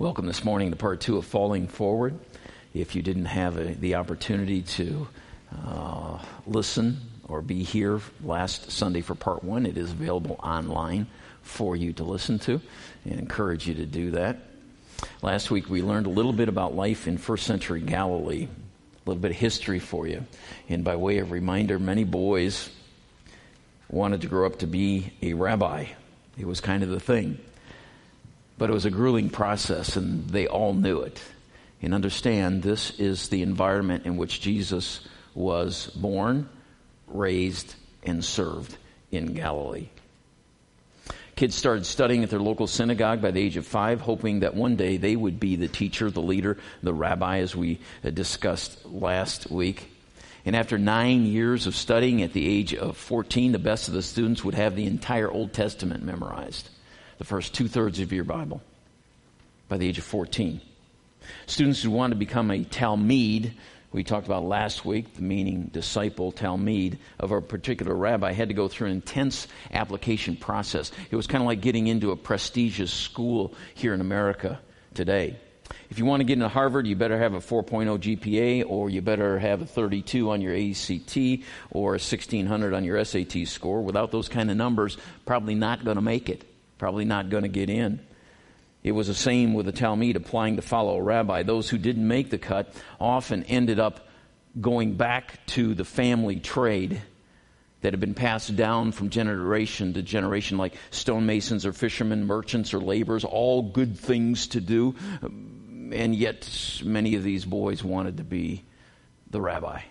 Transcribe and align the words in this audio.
Welcome 0.00 0.26
this 0.26 0.44
morning 0.44 0.70
to 0.70 0.76
part 0.76 1.00
two 1.00 1.16
of 1.16 1.26
Falling 1.26 1.66
Forward. 1.66 2.16
If 2.72 2.94
you 2.94 3.02
didn't 3.02 3.24
have 3.24 3.56
a, 3.56 3.74
the 3.74 3.96
opportunity 3.96 4.62
to 4.62 5.08
uh, 5.66 6.20
listen 6.46 7.00
or 7.26 7.42
be 7.42 7.64
here 7.64 8.00
last 8.22 8.70
Sunday 8.70 9.00
for 9.00 9.16
part 9.16 9.42
one, 9.42 9.66
it 9.66 9.76
is 9.76 9.90
available 9.90 10.38
online 10.40 11.08
for 11.42 11.74
you 11.74 11.92
to 11.94 12.04
listen 12.04 12.38
to 12.38 12.60
and 13.06 13.18
encourage 13.18 13.66
you 13.66 13.74
to 13.74 13.86
do 13.86 14.12
that. 14.12 14.36
Last 15.20 15.50
week 15.50 15.68
we 15.68 15.82
learned 15.82 16.06
a 16.06 16.10
little 16.10 16.32
bit 16.32 16.48
about 16.48 16.76
life 16.76 17.08
in 17.08 17.18
first 17.18 17.44
century 17.44 17.80
Galilee, 17.80 18.44
a 18.44 19.10
little 19.10 19.20
bit 19.20 19.32
of 19.32 19.36
history 19.36 19.80
for 19.80 20.06
you. 20.06 20.24
And 20.68 20.84
by 20.84 20.94
way 20.94 21.18
of 21.18 21.32
reminder, 21.32 21.80
many 21.80 22.04
boys 22.04 22.70
wanted 23.90 24.20
to 24.20 24.28
grow 24.28 24.46
up 24.46 24.60
to 24.60 24.68
be 24.68 25.12
a 25.22 25.32
rabbi. 25.32 25.86
It 26.38 26.46
was 26.46 26.60
kind 26.60 26.84
of 26.84 26.88
the 26.88 27.00
thing. 27.00 27.40
But 28.58 28.70
it 28.70 28.72
was 28.72 28.84
a 28.84 28.90
grueling 28.90 29.30
process, 29.30 29.96
and 29.96 30.28
they 30.28 30.48
all 30.48 30.74
knew 30.74 31.00
it. 31.00 31.22
And 31.80 31.94
understand 31.94 32.62
this 32.62 32.98
is 32.98 33.28
the 33.28 33.42
environment 33.42 34.04
in 34.04 34.16
which 34.16 34.40
Jesus 34.40 35.00
was 35.34 35.86
born, 35.94 36.48
raised, 37.06 37.76
and 38.02 38.24
served 38.24 38.76
in 39.12 39.32
Galilee. 39.32 39.88
Kids 41.36 41.54
started 41.54 41.86
studying 41.86 42.24
at 42.24 42.30
their 42.30 42.40
local 42.40 42.66
synagogue 42.66 43.22
by 43.22 43.30
the 43.30 43.40
age 43.40 43.56
of 43.56 43.64
five, 43.64 44.00
hoping 44.00 44.40
that 44.40 44.56
one 44.56 44.74
day 44.74 44.96
they 44.96 45.14
would 45.14 45.38
be 45.38 45.54
the 45.54 45.68
teacher, 45.68 46.10
the 46.10 46.20
leader, 46.20 46.58
the 46.82 46.92
rabbi, 46.92 47.38
as 47.38 47.54
we 47.54 47.78
uh, 48.04 48.10
discussed 48.10 48.84
last 48.84 49.48
week. 49.48 49.88
And 50.44 50.56
after 50.56 50.78
nine 50.78 51.26
years 51.26 51.68
of 51.68 51.76
studying 51.76 52.22
at 52.22 52.32
the 52.32 52.48
age 52.48 52.74
of 52.74 52.96
14, 52.96 53.52
the 53.52 53.60
best 53.60 53.86
of 53.86 53.94
the 53.94 54.02
students 54.02 54.42
would 54.42 54.54
have 54.54 54.74
the 54.74 54.86
entire 54.86 55.30
Old 55.30 55.52
Testament 55.52 56.02
memorized 56.02 56.68
the 57.18 57.24
first 57.24 57.54
two 57.54 57.68
thirds 57.68 58.00
of 58.00 58.12
your 58.12 58.24
Bible 58.24 58.62
by 59.68 59.76
the 59.76 59.86
age 59.86 59.98
of 59.98 60.04
14. 60.04 60.60
Students 61.46 61.82
who 61.82 61.90
want 61.90 62.12
to 62.12 62.16
become 62.16 62.50
a 62.50 62.64
Talmid, 62.64 63.52
we 63.92 64.04
talked 64.04 64.26
about 64.26 64.44
last 64.44 64.84
week, 64.84 65.14
the 65.14 65.22
meaning 65.22 65.64
disciple, 65.72 66.32
Talmid, 66.32 66.98
of 67.18 67.32
a 67.32 67.42
particular 67.42 67.94
rabbi, 67.94 68.32
had 68.32 68.48
to 68.48 68.54
go 68.54 68.68
through 68.68 68.88
an 68.88 68.94
intense 68.94 69.48
application 69.72 70.36
process. 70.36 70.92
It 71.10 71.16
was 71.16 71.26
kind 71.26 71.42
of 71.42 71.46
like 71.46 71.60
getting 71.60 71.88
into 71.88 72.12
a 72.12 72.16
prestigious 72.16 72.92
school 72.92 73.52
here 73.74 73.92
in 73.94 74.00
America 74.00 74.60
today. 74.94 75.36
If 75.90 75.98
you 75.98 76.04
want 76.04 76.20
to 76.20 76.24
get 76.24 76.34
into 76.34 76.48
Harvard, 76.48 76.86
you 76.86 76.96
better 76.96 77.18
have 77.18 77.34
a 77.34 77.40
4.0 77.40 77.98
GPA, 77.98 78.64
or 78.66 78.88
you 78.88 79.02
better 79.02 79.38
have 79.38 79.60
a 79.60 79.66
32 79.66 80.30
on 80.30 80.40
your 80.40 80.54
ACT, 80.54 81.44
or 81.70 81.90
a 81.90 82.00
1600 82.00 82.74
on 82.74 82.84
your 82.84 83.04
SAT 83.04 83.46
score. 83.46 83.82
Without 83.82 84.10
those 84.10 84.28
kind 84.28 84.50
of 84.50 84.56
numbers, 84.56 84.96
probably 85.26 85.54
not 85.54 85.84
going 85.84 85.96
to 85.96 86.02
make 86.02 86.28
it 86.28 86.44
probably 86.78 87.04
not 87.04 87.28
going 87.28 87.42
to 87.42 87.48
get 87.48 87.68
in. 87.68 88.00
It 88.82 88.92
was 88.92 89.08
the 89.08 89.14
same 89.14 89.54
with 89.54 89.66
the 89.66 89.72
Talmid 89.72 90.16
applying 90.16 90.56
to 90.56 90.62
follow 90.62 90.96
a 90.96 91.02
rabbi. 91.02 91.42
Those 91.42 91.68
who 91.68 91.78
didn't 91.78 92.06
make 92.06 92.30
the 92.30 92.38
cut 92.38 92.72
often 93.00 93.42
ended 93.44 93.80
up 93.80 94.08
going 94.60 94.94
back 94.94 95.44
to 95.46 95.74
the 95.74 95.84
family 95.84 96.36
trade 96.36 97.02
that 97.80 97.92
had 97.92 98.00
been 98.00 98.14
passed 98.14 98.56
down 98.56 98.92
from 98.92 99.10
generation 99.10 99.94
to 99.94 100.02
generation, 100.02 100.58
like 100.58 100.74
stonemasons 100.90 101.64
or 101.66 101.72
fishermen, 101.72 102.26
merchants 102.26 102.74
or 102.74 102.80
laborers, 102.80 103.24
all 103.24 103.62
good 103.62 103.98
things 103.98 104.48
to 104.48 104.60
do. 104.60 104.94
And 105.22 106.14
yet, 106.14 106.80
many 106.84 107.14
of 107.14 107.22
these 107.22 107.44
boys 107.44 107.84
wanted 107.84 108.16
to 108.16 108.24
be 108.24 108.64
the 109.30 109.40
rabbi, 109.40 109.82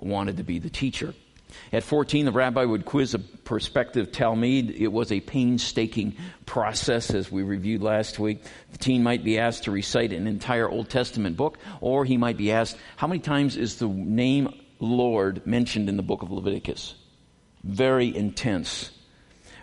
wanted 0.00 0.36
to 0.38 0.44
be 0.44 0.58
the 0.58 0.70
teacher. 0.70 1.14
At 1.72 1.84
14, 1.84 2.24
the 2.24 2.32
rabbi 2.32 2.64
would 2.64 2.84
quiz 2.84 3.14
a 3.14 3.18
prospective 3.18 4.10
Talmid. 4.10 4.74
It 4.78 4.88
was 4.88 5.12
a 5.12 5.20
painstaking 5.20 6.16
process, 6.46 7.10
as 7.10 7.30
we 7.30 7.42
reviewed 7.42 7.82
last 7.82 8.18
week. 8.18 8.42
The 8.72 8.78
teen 8.78 9.02
might 9.02 9.24
be 9.24 9.38
asked 9.38 9.64
to 9.64 9.70
recite 9.70 10.12
an 10.12 10.26
entire 10.26 10.68
Old 10.68 10.88
Testament 10.88 11.36
book, 11.36 11.58
or 11.80 12.04
he 12.04 12.16
might 12.16 12.36
be 12.36 12.52
asked, 12.52 12.76
How 12.96 13.06
many 13.06 13.20
times 13.20 13.56
is 13.56 13.76
the 13.76 13.88
name 13.88 14.52
Lord 14.80 15.46
mentioned 15.46 15.88
in 15.88 15.96
the 15.96 16.02
book 16.02 16.22
of 16.22 16.30
Leviticus? 16.30 16.94
Very 17.64 18.14
intense. 18.14 18.90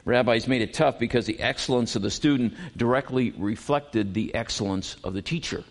Rabbis 0.05 0.47
made 0.47 0.61
it 0.61 0.73
tough 0.73 0.99
because 0.99 1.25
the 1.25 1.39
excellence 1.39 1.95
of 1.95 2.03
the 2.03 2.11
student 2.11 2.53
directly 2.77 3.31
reflected 3.31 4.13
the 4.13 4.35
excellence 4.35 4.95
of 5.03 5.13
the 5.13 5.21
teacher. 5.23 5.63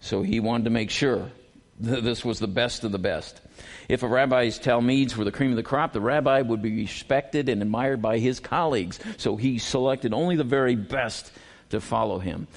So 0.00 0.22
he 0.22 0.38
wanted 0.38 0.64
to 0.64 0.70
make 0.70 0.90
sure 0.90 1.30
this 1.78 2.24
was 2.24 2.38
the 2.38 2.46
best 2.46 2.84
of 2.84 2.92
the 2.92 2.98
best. 2.98 3.40
If 3.88 4.02
a 4.02 4.08
rabbi's 4.08 4.58
talmids 4.58 5.16
were 5.16 5.24
the 5.24 5.32
cream 5.32 5.50
of 5.50 5.56
the 5.56 5.62
crop, 5.62 5.92
the 5.92 6.00
rabbi 6.00 6.40
would 6.40 6.62
be 6.62 6.74
respected 6.74 7.48
and 7.48 7.62
admired 7.62 8.02
by 8.02 8.18
his 8.18 8.40
colleagues. 8.40 8.98
So 9.18 9.36
he 9.36 9.58
selected 9.58 10.12
only 10.12 10.36
the 10.36 10.44
very 10.44 10.74
best 10.74 11.30
to 11.70 11.80
follow 11.80 12.18
him. 12.18 12.48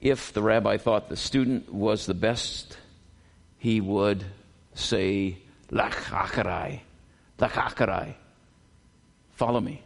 If 0.00 0.32
the 0.32 0.42
rabbi 0.42 0.76
thought 0.76 1.08
the 1.08 1.16
student 1.16 1.72
was 1.72 2.06
the 2.06 2.14
best, 2.14 2.76
he 3.58 3.80
would 3.80 4.24
say, 4.74 5.38
Lachakarai, 5.70 6.80
Lachakarai. 7.38 8.14
Follow 9.34 9.60
me. 9.60 9.82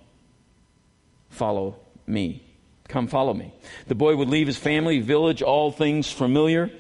Follow 1.31 1.77
me. 2.07 2.43
Come 2.91 3.07
follow 3.07 3.33
me. 3.33 3.55
The 3.87 3.95
boy 3.95 4.17
would 4.17 4.29
leave 4.29 4.49
his 4.49 4.57
family, 4.57 4.99
village, 4.99 5.43
all 5.43 5.71
things 5.71 6.11
familiar 6.11 6.73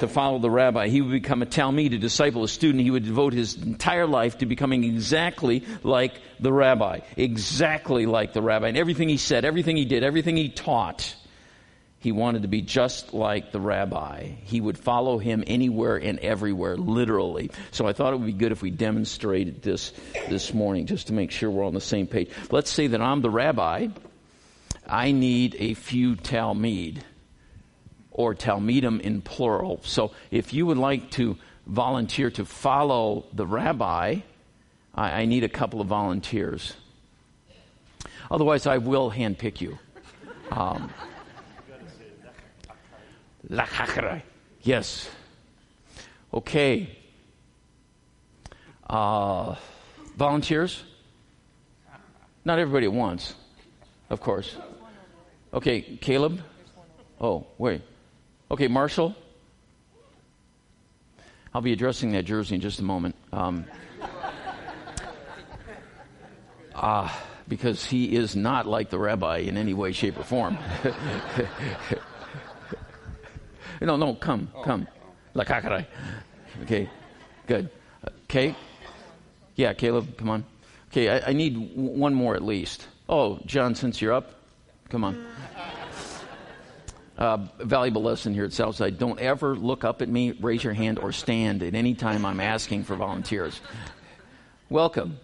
to 0.00 0.08
follow 0.08 0.38
the 0.38 0.50
rabbi. 0.50 0.88
He 0.88 1.02
would 1.02 1.10
become 1.10 1.42
a 1.42 1.46
Talmid, 1.46 1.94
a 1.94 1.98
disciple, 1.98 2.44
a 2.44 2.48
student. 2.48 2.82
He 2.82 2.90
would 2.90 3.04
devote 3.04 3.34
his 3.34 3.54
entire 3.54 4.06
life 4.06 4.38
to 4.38 4.46
becoming 4.46 4.84
exactly 4.84 5.62
like 5.82 6.14
the 6.40 6.50
rabbi. 6.50 7.00
Exactly 7.18 8.06
like 8.06 8.32
the 8.32 8.40
rabbi. 8.40 8.68
And 8.68 8.78
everything 8.78 9.10
he 9.10 9.18
said, 9.18 9.44
everything 9.44 9.76
he 9.76 9.84
did, 9.84 10.02
everything 10.02 10.38
he 10.38 10.48
taught, 10.48 11.14
he 11.98 12.10
wanted 12.10 12.42
to 12.42 12.48
be 12.48 12.62
just 12.62 13.12
like 13.12 13.52
the 13.52 13.60
rabbi. 13.60 14.28
He 14.44 14.62
would 14.62 14.78
follow 14.78 15.18
him 15.18 15.44
anywhere 15.46 15.98
and 15.98 16.18
everywhere, 16.20 16.78
literally. 16.78 17.50
So 17.70 17.86
I 17.86 17.92
thought 17.92 18.14
it 18.14 18.16
would 18.16 18.26
be 18.26 18.32
good 18.32 18.52
if 18.52 18.62
we 18.62 18.70
demonstrated 18.70 19.62
this 19.62 19.92
this 20.30 20.54
morning, 20.54 20.86
just 20.86 21.08
to 21.08 21.12
make 21.12 21.30
sure 21.30 21.50
we're 21.50 21.66
on 21.66 21.74
the 21.74 21.82
same 21.82 22.06
page. 22.06 22.30
Let's 22.50 22.70
say 22.70 22.86
that 22.86 23.02
I'm 23.02 23.20
the 23.20 23.30
rabbi. 23.30 23.88
I 24.86 25.12
need 25.12 25.56
a 25.58 25.74
few 25.74 26.16
Talmid 26.16 26.98
or 28.10 28.34
Talmidim 28.34 29.00
in 29.00 29.22
plural. 29.22 29.80
So 29.82 30.12
if 30.30 30.52
you 30.52 30.66
would 30.66 30.78
like 30.78 31.10
to 31.12 31.36
volunteer 31.66 32.30
to 32.30 32.44
follow 32.44 33.24
the 33.32 33.46
rabbi, 33.46 34.20
I, 34.94 35.22
I 35.22 35.24
need 35.24 35.44
a 35.44 35.48
couple 35.48 35.80
of 35.80 35.88
volunteers. 35.88 36.74
Otherwise, 38.30 38.66
I 38.66 38.78
will 38.78 39.10
handpick 39.10 39.60
you. 39.60 39.78
Um, 40.50 40.90
yes. 44.62 45.10
Okay. 46.32 46.96
Uh, 48.88 49.56
volunteers? 50.16 50.82
Not 52.44 52.58
everybody 52.58 52.86
at 52.86 52.92
once, 52.92 53.34
of 54.10 54.20
course. 54.20 54.56
Okay, 55.54 55.82
Caleb? 56.00 56.42
Oh, 57.20 57.46
wait. 57.58 57.80
Okay, 58.50 58.66
Marshall. 58.66 59.14
I'll 61.54 61.60
be 61.60 61.72
addressing 61.72 62.10
that 62.12 62.24
jersey 62.24 62.56
in 62.56 62.60
just 62.60 62.80
a 62.80 62.82
moment. 62.82 63.14
Um, 63.32 63.64
uh, 66.74 67.08
because 67.48 67.84
he 67.84 68.16
is 68.16 68.34
not 68.34 68.66
like 68.66 68.90
the 68.90 68.98
rabbi 68.98 69.38
in 69.38 69.56
any 69.56 69.74
way, 69.74 69.92
shape, 69.92 70.18
or 70.18 70.24
form. 70.24 70.58
no, 73.80 73.96
no, 73.96 74.14
come, 74.16 74.50
come. 74.64 74.88
Lakakarai. 75.36 75.86
Okay, 76.64 76.90
good. 77.46 77.70
Okay? 78.24 78.56
Yeah, 79.54 79.72
Caleb, 79.74 80.16
come 80.16 80.30
on. 80.30 80.44
Okay, 80.90 81.08
I, 81.10 81.30
I 81.30 81.32
need 81.32 81.54
w- 81.54 81.90
one 81.96 82.12
more 82.14 82.34
at 82.34 82.42
least. 82.42 82.88
Oh, 83.08 83.38
John, 83.46 83.76
since 83.76 84.02
you're 84.02 84.12
up, 84.12 84.34
come 84.88 85.04
on 85.04 85.24
uh, 87.18 87.38
valuable 87.60 88.02
lesson 88.02 88.34
here 88.34 88.44
at 88.44 88.52
Southside. 88.52 88.98
Don't 88.98 89.20
ever 89.20 89.56
look 89.56 89.84
up 89.84 90.02
at 90.02 90.08
me, 90.08 90.32
raise 90.32 90.64
your 90.64 90.72
hand, 90.72 90.98
or 90.98 91.12
stand 91.12 91.62
at 91.62 91.74
any 91.74 91.94
time 91.94 92.24
I'm 92.24 92.40
asking 92.40 92.84
for 92.84 92.96
volunteers. 92.96 93.60
Welcome. 94.68 95.18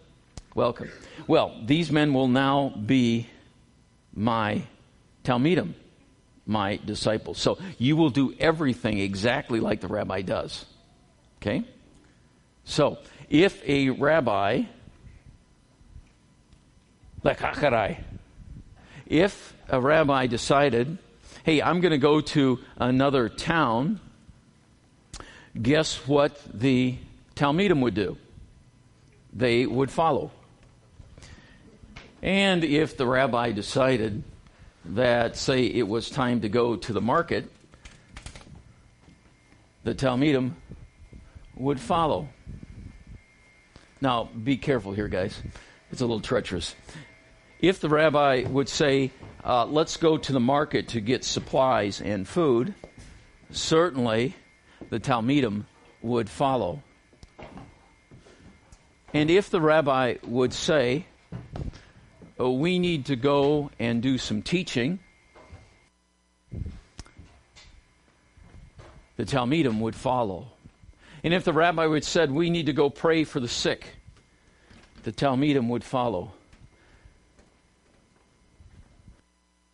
Welcome. 0.54 0.90
Well, 1.26 1.56
these 1.64 1.90
men 1.90 2.12
will 2.12 2.28
now 2.28 2.70
be 2.70 3.28
my 4.14 4.62
Talmidim, 5.24 5.74
my 6.46 6.78
disciples. 6.84 7.38
So 7.38 7.58
you 7.78 7.96
will 7.96 8.10
do 8.10 8.34
everything 8.38 8.98
exactly 8.98 9.60
like 9.60 9.80
the 9.80 9.88
rabbi 9.88 10.22
does. 10.22 10.64
Okay? 11.40 11.64
So, 12.64 12.98
if 13.28 13.66
a 13.66 13.90
rabbi, 13.90 14.62
like 17.22 17.40
a 17.40 17.96
if 19.06 19.54
a 19.68 19.80
rabbi 19.80 20.26
decided 20.26 20.98
hey, 21.44 21.62
I'm 21.62 21.80
going 21.80 21.92
to 21.92 21.98
go 21.98 22.20
to 22.20 22.58
another 22.76 23.28
town, 23.28 24.00
guess 25.60 26.06
what 26.06 26.40
the 26.52 26.96
Talmidim 27.36 27.80
would 27.80 27.94
do? 27.94 28.16
They 29.32 29.66
would 29.66 29.90
follow. 29.90 30.30
And 32.22 32.64
if 32.64 32.96
the 32.96 33.06
rabbi 33.06 33.52
decided, 33.52 34.22
that 34.84 35.36
say 35.36 35.64
it 35.64 35.86
was 35.86 36.10
time 36.10 36.40
to 36.40 36.48
go 36.48 36.76
to 36.76 36.92
the 36.92 37.00
market, 37.00 37.50
the 39.84 39.94
Talmidim 39.94 40.52
would 41.56 41.80
follow. 41.80 42.28
Now, 44.00 44.24
be 44.24 44.56
careful 44.56 44.92
here, 44.92 45.08
guys. 45.08 45.40
It's 45.92 46.00
a 46.00 46.04
little 46.04 46.20
treacherous. 46.20 46.74
If 47.60 47.80
the 47.80 47.90
rabbi 47.90 48.44
would 48.48 48.70
say, 48.70 49.10
uh, 49.44 49.66
let's 49.66 49.98
go 49.98 50.16
to 50.16 50.32
the 50.32 50.40
market 50.40 50.88
to 50.88 51.00
get 51.00 51.24
supplies 51.24 52.00
and 52.00 52.26
food, 52.26 52.74
certainly 53.50 54.34
the 54.88 54.98
Talmidim 54.98 55.66
would 56.00 56.30
follow. 56.30 56.82
And 59.12 59.30
if 59.30 59.50
the 59.50 59.60
rabbi 59.60 60.14
would 60.26 60.54
say, 60.54 61.04
oh, 62.38 62.52
we 62.52 62.78
need 62.78 63.06
to 63.06 63.16
go 63.16 63.70
and 63.78 64.00
do 64.00 64.16
some 64.16 64.40
teaching, 64.40 64.98
the 69.18 69.26
Talmidim 69.26 69.80
would 69.80 69.94
follow. 69.94 70.46
And 71.22 71.34
if 71.34 71.44
the 71.44 71.52
rabbi 71.52 71.84
would 71.84 72.04
said, 72.04 72.30
we 72.30 72.48
need 72.48 72.66
to 72.66 72.72
go 72.72 72.88
pray 72.88 73.24
for 73.24 73.38
the 73.38 73.48
sick, 73.48 73.96
the 75.02 75.12
Talmidim 75.12 75.68
would 75.68 75.84
follow. 75.84 76.32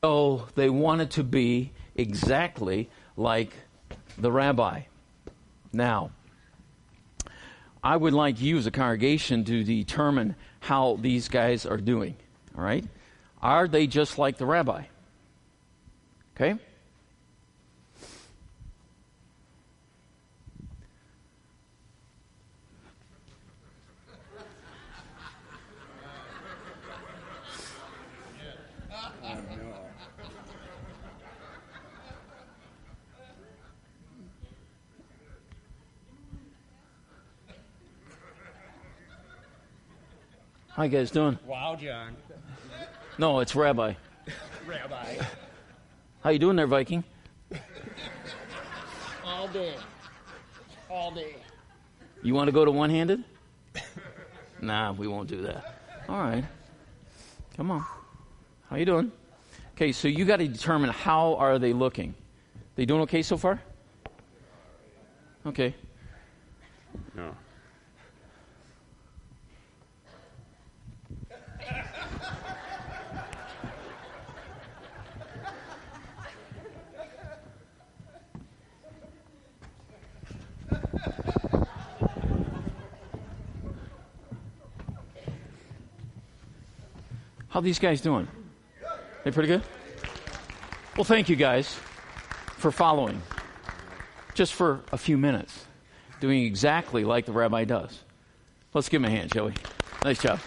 So 0.04 0.46
they 0.54 0.70
wanted 0.70 1.10
to 1.12 1.24
be 1.24 1.72
exactly 1.94 2.90
like 3.16 3.52
the 4.18 4.30
rabbi. 4.30 4.82
Now, 5.72 6.10
I 7.82 7.96
would 7.96 8.12
like 8.12 8.40
you 8.40 8.58
as 8.58 8.66
a 8.66 8.70
congregation 8.70 9.44
to 9.44 9.64
determine 9.64 10.36
how 10.60 10.96
these 11.00 11.28
guys 11.28 11.66
are 11.66 11.76
doing. 11.76 12.16
All 12.56 12.64
right? 12.64 12.84
Are 13.42 13.68
they 13.68 13.86
just 13.86 14.18
like 14.18 14.38
the 14.38 14.46
rabbi? 14.46 14.84
Okay? 16.34 16.58
How 40.76 40.82
you 40.82 40.90
guys 40.90 41.10
doing? 41.10 41.38
Wow, 41.46 41.74
John. 41.80 42.14
No, 43.16 43.40
it's 43.40 43.56
Rabbi. 43.56 43.94
Rabbi. 44.66 45.18
How 46.20 46.28
you 46.28 46.38
doing 46.38 46.56
there, 46.56 46.66
Viking? 46.66 47.02
All 49.24 49.48
day. 49.48 49.72
All 50.90 51.10
day. 51.12 51.36
You 52.22 52.34
want 52.34 52.48
to 52.48 52.52
go 52.52 52.66
to 52.66 52.70
one-handed? 52.70 53.24
nah, 54.60 54.92
we 54.92 55.08
won't 55.08 55.30
do 55.30 55.40
that. 55.44 55.80
All 56.10 56.18
right. 56.20 56.44
Come 57.56 57.70
on. 57.70 57.82
How 58.68 58.76
you 58.76 58.84
doing? 58.84 59.10
Okay, 59.76 59.92
so 59.92 60.08
you 60.08 60.26
got 60.26 60.40
to 60.40 60.46
determine 60.46 60.90
how 60.90 61.36
are 61.36 61.58
they 61.58 61.72
looking. 61.72 62.14
They 62.74 62.84
doing 62.84 63.00
okay 63.02 63.22
so 63.22 63.38
far? 63.38 63.62
Okay. 65.46 65.74
No. 67.14 67.34
How 87.56 87.62
these 87.62 87.78
guys 87.78 88.02
doing? 88.02 88.28
They 89.24 89.30
pretty 89.30 89.46
good? 89.46 89.62
Well, 90.94 91.04
thank 91.04 91.30
you 91.30 91.36
guys 91.36 91.74
for 92.58 92.70
following. 92.70 93.22
Just 94.34 94.52
for 94.52 94.82
a 94.92 94.98
few 94.98 95.16
minutes, 95.16 95.64
doing 96.20 96.42
exactly 96.42 97.02
like 97.02 97.24
the 97.24 97.32
rabbi 97.32 97.64
does. 97.64 97.98
Let's 98.74 98.90
give 98.90 99.00
him 99.00 99.06
a 99.06 99.10
hand, 99.10 99.32
shall 99.32 99.46
we? 99.46 99.54
Nice 100.04 100.20
job. 100.20 100.38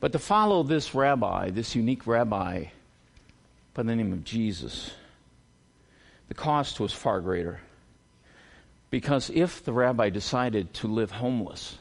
But 0.00 0.10
to 0.10 0.18
follow 0.18 0.64
this 0.64 0.92
rabbi, 0.92 1.50
this 1.50 1.76
unique 1.76 2.04
rabbi 2.04 2.64
by 3.74 3.82
the 3.84 3.94
name 3.94 4.12
of 4.12 4.24
Jesus, 4.24 4.90
the 6.26 6.34
cost 6.34 6.80
was 6.80 6.92
far 6.92 7.20
greater. 7.20 7.60
Because 8.92 9.30
if 9.30 9.64
the 9.64 9.72
rabbi 9.72 10.10
decided 10.10 10.74
to 10.74 10.86
live 10.86 11.10
homeless, 11.10 11.78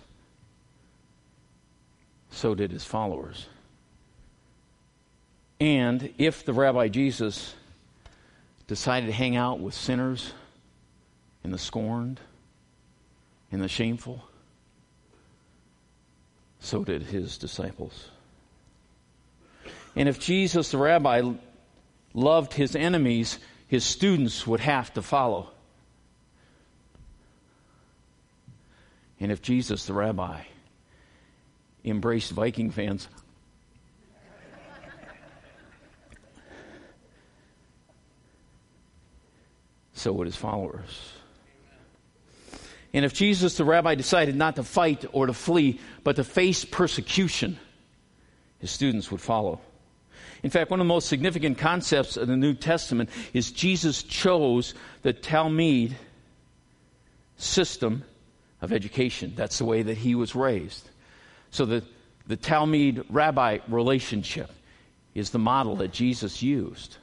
so 2.29 2.55
did 2.55 2.71
his 2.71 2.85
followers. 2.85 3.47
And 5.59 6.13
if 6.17 6.45
the 6.45 6.53
rabbi 6.53 6.87
Jesus 6.87 7.53
decided 8.65 9.07
to 9.07 9.11
hang 9.11 9.35
out 9.35 9.59
with 9.59 9.73
sinners 9.73 10.31
and 11.43 11.53
the 11.53 11.57
scorned 11.57 12.21
and 13.51 13.61
the 13.61 13.67
shameful, 13.67 14.23
so 16.61 16.85
did 16.85 17.03
his 17.03 17.37
disciples. 17.37 18.07
And 19.97 20.07
if 20.07 20.17
Jesus, 20.17 20.71
the 20.71 20.77
rabbi, 20.77 21.33
loved 22.13 22.53
his 22.53 22.73
enemies, 22.73 23.37
his 23.67 23.83
students 23.83 24.47
would 24.47 24.61
have 24.61 24.93
to 24.93 25.01
follow. 25.01 25.50
And 29.21 29.31
if 29.31 29.43
Jesus, 29.43 29.85
the 29.85 29.93
rabbi, 29.93 30.41
embraced 31.85 32.31
Viking 32.31 32.71
fans, 32.71 33.07
so 39.93 40.11
would 40.11 40.25
his 40.25 40.35
followers. 40.35 41.13
And 42.93 43.05
if 43.05 43.13
Jesus, 43.13 43.57
the 43.57 43.63
rabbi, 43.63 43.93
decided 43.93 44.35
not 44.35 44.55
to 44.55 44.63
fight 44.63 45.05
or 45.11 45.27
to 45.27 45.33
flee, 45.33 45.79
but 46.03 46.15
to 46.15 46.23
face 46.23 46.65
persecution, 46.65 47.59
his 48.57 48.71
students 48.71 49.11
would 49.11 49.21
follow. 49.21 49.61
In 50.41 50.49
fact, 50.49 50.71
one 50.71 50.79
of 50.79 50.85
the 50.87 50.93
most 50.93 51.07
significant 51.07 51.59
concepts 51.59 52.17
of 52.17 52.27
the 52.27 52.35
New 52.35 52.55
Testament 52.55 53.11
is 53.33 53.51
Jesus 53.51 54.01
chose 54.01 54.73
the 55.03 55.13
Talmud 55.13 55.95
system 57.37 58.03
of 58.61 58.71
education. 58.71 59.33
That's 59.35 59.57
the 59.57 59.65
way 59.65 59.83
that 59.83 59.97
he 59.97 60.15
was 60.15 60.35
raised. 60.35 60.89
So 61.49 61.65
the, 61.65 61.83
the 62.27 62.37
Talmud 62.37 63.05
rabbi 63.09 63.59
relationship 63.67 64.51
is 65.13 65.31
the 65.31 65.39
model 65.39 65.77
that 65.77 65.91
Jesus 65.91 66.41
used. 66.41 66.97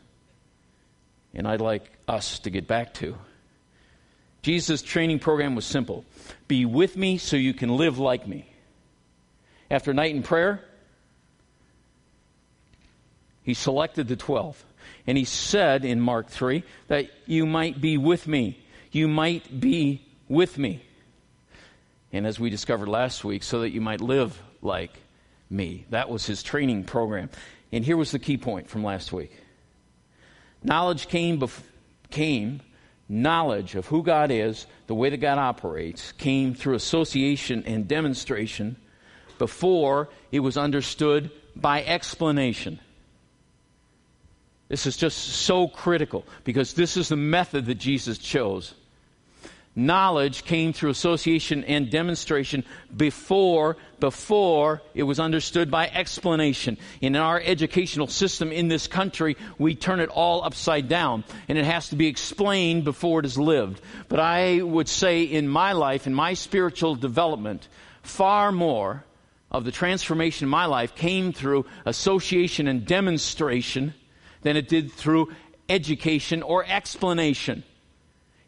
And 1.35 1.47
I'd 1.47 1.61
like 1.61 1.91
us 2.07 2.39
to 2.41 2.51
get 2.51 2.67
back 2.67 2.95
to. 2.95 3.17
Jesus' 4.43 4.83
training 4.83 5.19
program 5.19 5.55
was 5.55 5.65
simple 5.65 6.05
be 6.47 6.65
with 6.65 6.97
me 6.97 7.19
so 7.19 7.37
you 7.37 7.53
can 7.53 7.77
live 7.77 7.99
like 7.99 8.27
me. 8.27 8.49
After 9.71 9.93
night 9.93 10.15
in 10.15 10.23
prayer, 10.23 10.65
he 13.43 13.55
selected 13.55 14.09
the 14.09 14.17
12. 14.17 14.65
And 15.07 15.19
he 15.19 15.25
said 15.25 15.85
in 15.85 16.01
Mark 16.01 16.29
3 16.29 16.63
that 16.89 17.11
you 17.27 17.47
might 17.47 17.81
be 17.81 17.99
with 17.99 18.27
me. 18.27 18.63
You 18.93 19.09
might 19.09 19.61
be 19.61 20.07
with 20.29 20.57
me. 20.59 20.83
And 22.13 22.27
as 22.27 22.41
we 22.41 22.51
discovered 22.51 22.89
last 22.89 23.25
week, 23.25 23.43
so 23.43 23.61
that 23.61 23.71
you 23.71 23.81
might 23.81 24.01
live 24.01 24.41
like 24.63 24.93
me. 25.51 25.85
That 25.91 26.09
was 26.09 26.27
his 26.27 26.43
training 26.43 26.85
program. 26.85 27.31
And 27.73 27.85
here 27.85 27.97
was 27.97 28.11
the 28.11 28.19
key 28.19 28.37
point 28.37 28.69
from 28.69 28.83
last 28.83 29.13
week. 29.13 29.33
Knowledge 30.63 31.09
came, 31.09 31.39
bef- 31.39 31.63
came, 32.11 32.61
knowledge 33.09 33.75
of 33.75 33.87
who 33.87 34.03
God 34.03 34.31
is, 34.31 34.67
the 34.87 34.95
way 34.95 35.11
that 35.11 35.19
God 35.19 35.39
operates, 35.39 36.13
came 36.13 36.55
through 36.55 36.75
association 36.75 37.65
and 37.67 37.87
demonstration 37.87 38.77
before 39.39 40.09
it 40.33 40.41
was 40.41 40.57
understood 40.57 41.31
by 41.55 41.83
explanation. 41.85 42.81
This 44.69 44.87
is 44.87 44.97
just 44.97 45.19
so 45.19 45.69
critical 45.69 46.27
because 46.45 46.75
this 46.75 46.97
is 46.97 47.09
the 47.09 47.17
method 47.17 47.67
that 47.67 47.77
Jesus 47.77 48.19
chose 48.19 48.75
knowledge 49.79 50.45
came 50.45 50.73
through 50.73 50.91
association 50.91 51.65
and 51.65 51.91
demonstration 51.91 52.65
before 52.97 53.77
before 54.01 54.83
it 54.95 55.05
was 55.05 55.19
understood 55.19 55.71
by 55.71 55.89
explanation 55.89 56.77
in 57.01 57.17
our 57.17 57.41
educational 57.41 58.07
system 58.07 58.53
in 58.53 58.69
this 58.69 58.87
country 58.87 59.37
we 59.59 59.75
turn 59.75 60.01
it 60.01 60.09
all 60.11 60.45
upside 60.45 60.89
down 60.89 61.25
and 61.49 61.57
it 61.57 61.65
has 61.65 61.89
to 61.89 61.97
be 61.97 62.07
explained 62.07 62.85
before 62.85 63.21
it 63.21 63.27
is 63.27 63.39
lived 63.39 63.81
but 64.09 64.21
i 64.21 64.61
would 64.61 64.89
say 64.89 65.23
in 65.23 65.49
my 65.49 65.73
life 65.73 66.07
in 66.07 66.15
my 66.15 66.35
spiritual 66.35 66.95
development 66.95 67.69
far 68.03 68.51
more 68.51 69.05
of 69.51 69.65
the 69.65 69.73
transformation 69.73 70.47
in 70.47 70.51
my 70.51 70.67
life 70.67 70.95
came 70.95 71.33
through 71.33 71.65
association 71.87 72.69
and 72.69 72.85
demonstration 72.85 73.95
than 74.43 74.57
it 74.57 74.69
did 74.69 74.93
through 74.93 75.33
education 75.69 76.43
or 76.43 76.65
explanation. 76.67 77.63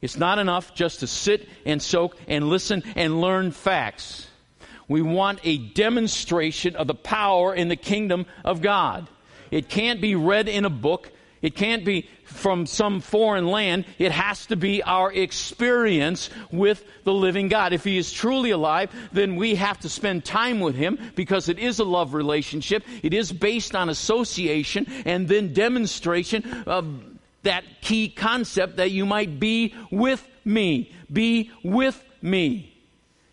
It's 0.00 0.16
not 0.16 0.38
enough 0.38 0.74
just 0.74 1.00
to 1.00 1.06
sit 1.06 1.48
and 1.66 1.82
soak 1.82 2.16
and 2.26 2.48
listen 2.48 2.82
and 2.96 3.20
learn 3.20 3.50
facts. 3.50 4.26
We 4.88 5.02
want 5.02 5.40
a 5.44 5.58
demonstration 5.58 6.74
of 6.74 6.86
the 6.86 6.94
power 6.94 7.54
in 7.54 7.68
the 7.68 7.76
kingdom 7.76 8.26
of 8.44 8.60
God. 8.60 9.08
It 9.50 9.68
can't 9.68 10.00
be 10.00 10.14
read 10.16 10.48
in 10.48 10.64
a 10.64 10.70
book. 10.70 11.12
It 11.42 11.54
can't 11.54 11.84
be 11.84 12.08
from 12.24 12.66
some 12.66 13.00
foreign 13.00 13.46
land. 13.46 13.86
It 13.98 14.12
has 14.12 14.46
to 14.46 14.56
be 14.56 14.82
our 14.82 15.12
experience 15.12 16.28
with 16.50 16.84
the 17.04 17.14
living 17.14 17.48
God. 17.48 17.72
If 17.72 17.84
He 17.84 17.98
is 17.98 18.12
truly 18.12 18.50
alive, 18.50 18.90
then 19.12 19.36
we 19.36 19.54
have 19.54 19.78
to 19.80 19.88
spend 19.88 20.24
time 20.24 20.60
with 20.60 20.74
Him 20.74 20.98
because 21.14 21.48
it 21.48 21.58
is 21.58 21.78
a 21.78 21.84
love 21.84 22.12
relationship. 22.12 22.84
It 23.02 23.14
is 23.14 23.32
based 23.32 23.74
on 23.74 23.88
association 23.88 24.86
and 25.04 25.28
then 25.28 25.52
demonstration 25.52 26.64
of 26.66 27.19
that 27.42 27.64
key 27.80 28.08
concept 28.08 28.76
that 28.76 28.90
you 28.90 29.06
might 29.06 29.40
be 29.40 29.74
with 29.90 30.26
me. 30.44 30.92
Be 31.12 31.50
with 31.62 32.02
me. 32.22 32.70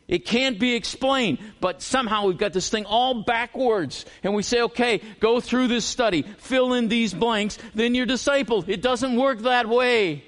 It 0.07 0.25
can't 0.25 0.57
be 0.57 0.73
explained, 0.73 1.39
but 1.59 1.81
somehow 1.81 2.27
we've 2.27 2.37
got 2.37 2.53
this 2.53 2.69
thing 2.69 2.85
all 2.85 3.23
backwards. 3.23 4.05
And 4.23 4.33
we 4.33 4.41
say, 4.41 4.61
okay, 4.61 5.01
go 5.19 5.41
through 5.41 5.67
this 5.67 5.83
study, 5.83 6.21
fill 6.37 6.73
in 6.73 6.87
these 6.87 7.13
blanks, 7.13 7.57
then 7.75 7.93
you're 7.93 8.05
discipled. 8.05 8.69
It 8.69 8.81
doesn't 8.81 9.17
work 9.17 9.39
that 9.39 9.67
way. 9.67 10.23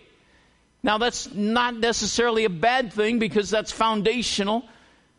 Now, 0.83 0.97
that's 0.97 1.33
not 1.33 1.75
necessarily 1.75 2.45
a 2.45 2.49
bad 2.49 2.91
thing 2.91 3.19
because 3.19 3.49
that's 3.49 3.71
foundational 3.71 4.65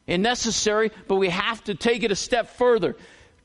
and 0.07 0.23
necessary, 0.23 0.91
but 1.09 1.17
we 1.17 1.29
have 1.31 1.63
to 1.65 1.75
take 1.75 2.03
it 2.03 2.11
a 2.11 2.17
step 2.17 2.57
further. 2.57 2.97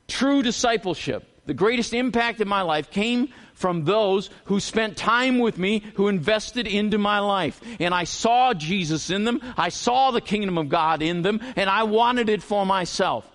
True 0.08 0.42
discipleship, 0.42 1.24
the 1.46 1.54
greatest 1.54 1.94
impact 1.94 2.40
in 2.40 2.48
my 2.48 2.62
life 2.62 2.90
came 2.90 3.32
from 3.56 3.84
those 3.84 4.30
who 4.44 4.60
spent 4.60 4.96
time 4.96 5.38
with 5.38 5.58
me, 5.58 5.82
who 5.94 6.08
invested 6.08 6.66
into 6.66 6.98
my 6.98 7.18
life. 7.18 7.60
And 7.80 7.92
I 7.92 8.04
saw 8.04 8.54
Jesus 8.54 9.10
in 9.10 9.24
them. 9.24 9.40
I 9.56 9.70
saw 9.70 10.12
the 10.12 10.20
kingdom 10.20 10.58
of 10.58 10.68
God 10.68 11.02
in 11.02 11.22
them, 11.22 11.40
and 11.56 11.68
I 11.68 11.82
wanted 11.82 12.28
it 12.28 12.42
for 12.42 12.64
myself. 12.64 13.28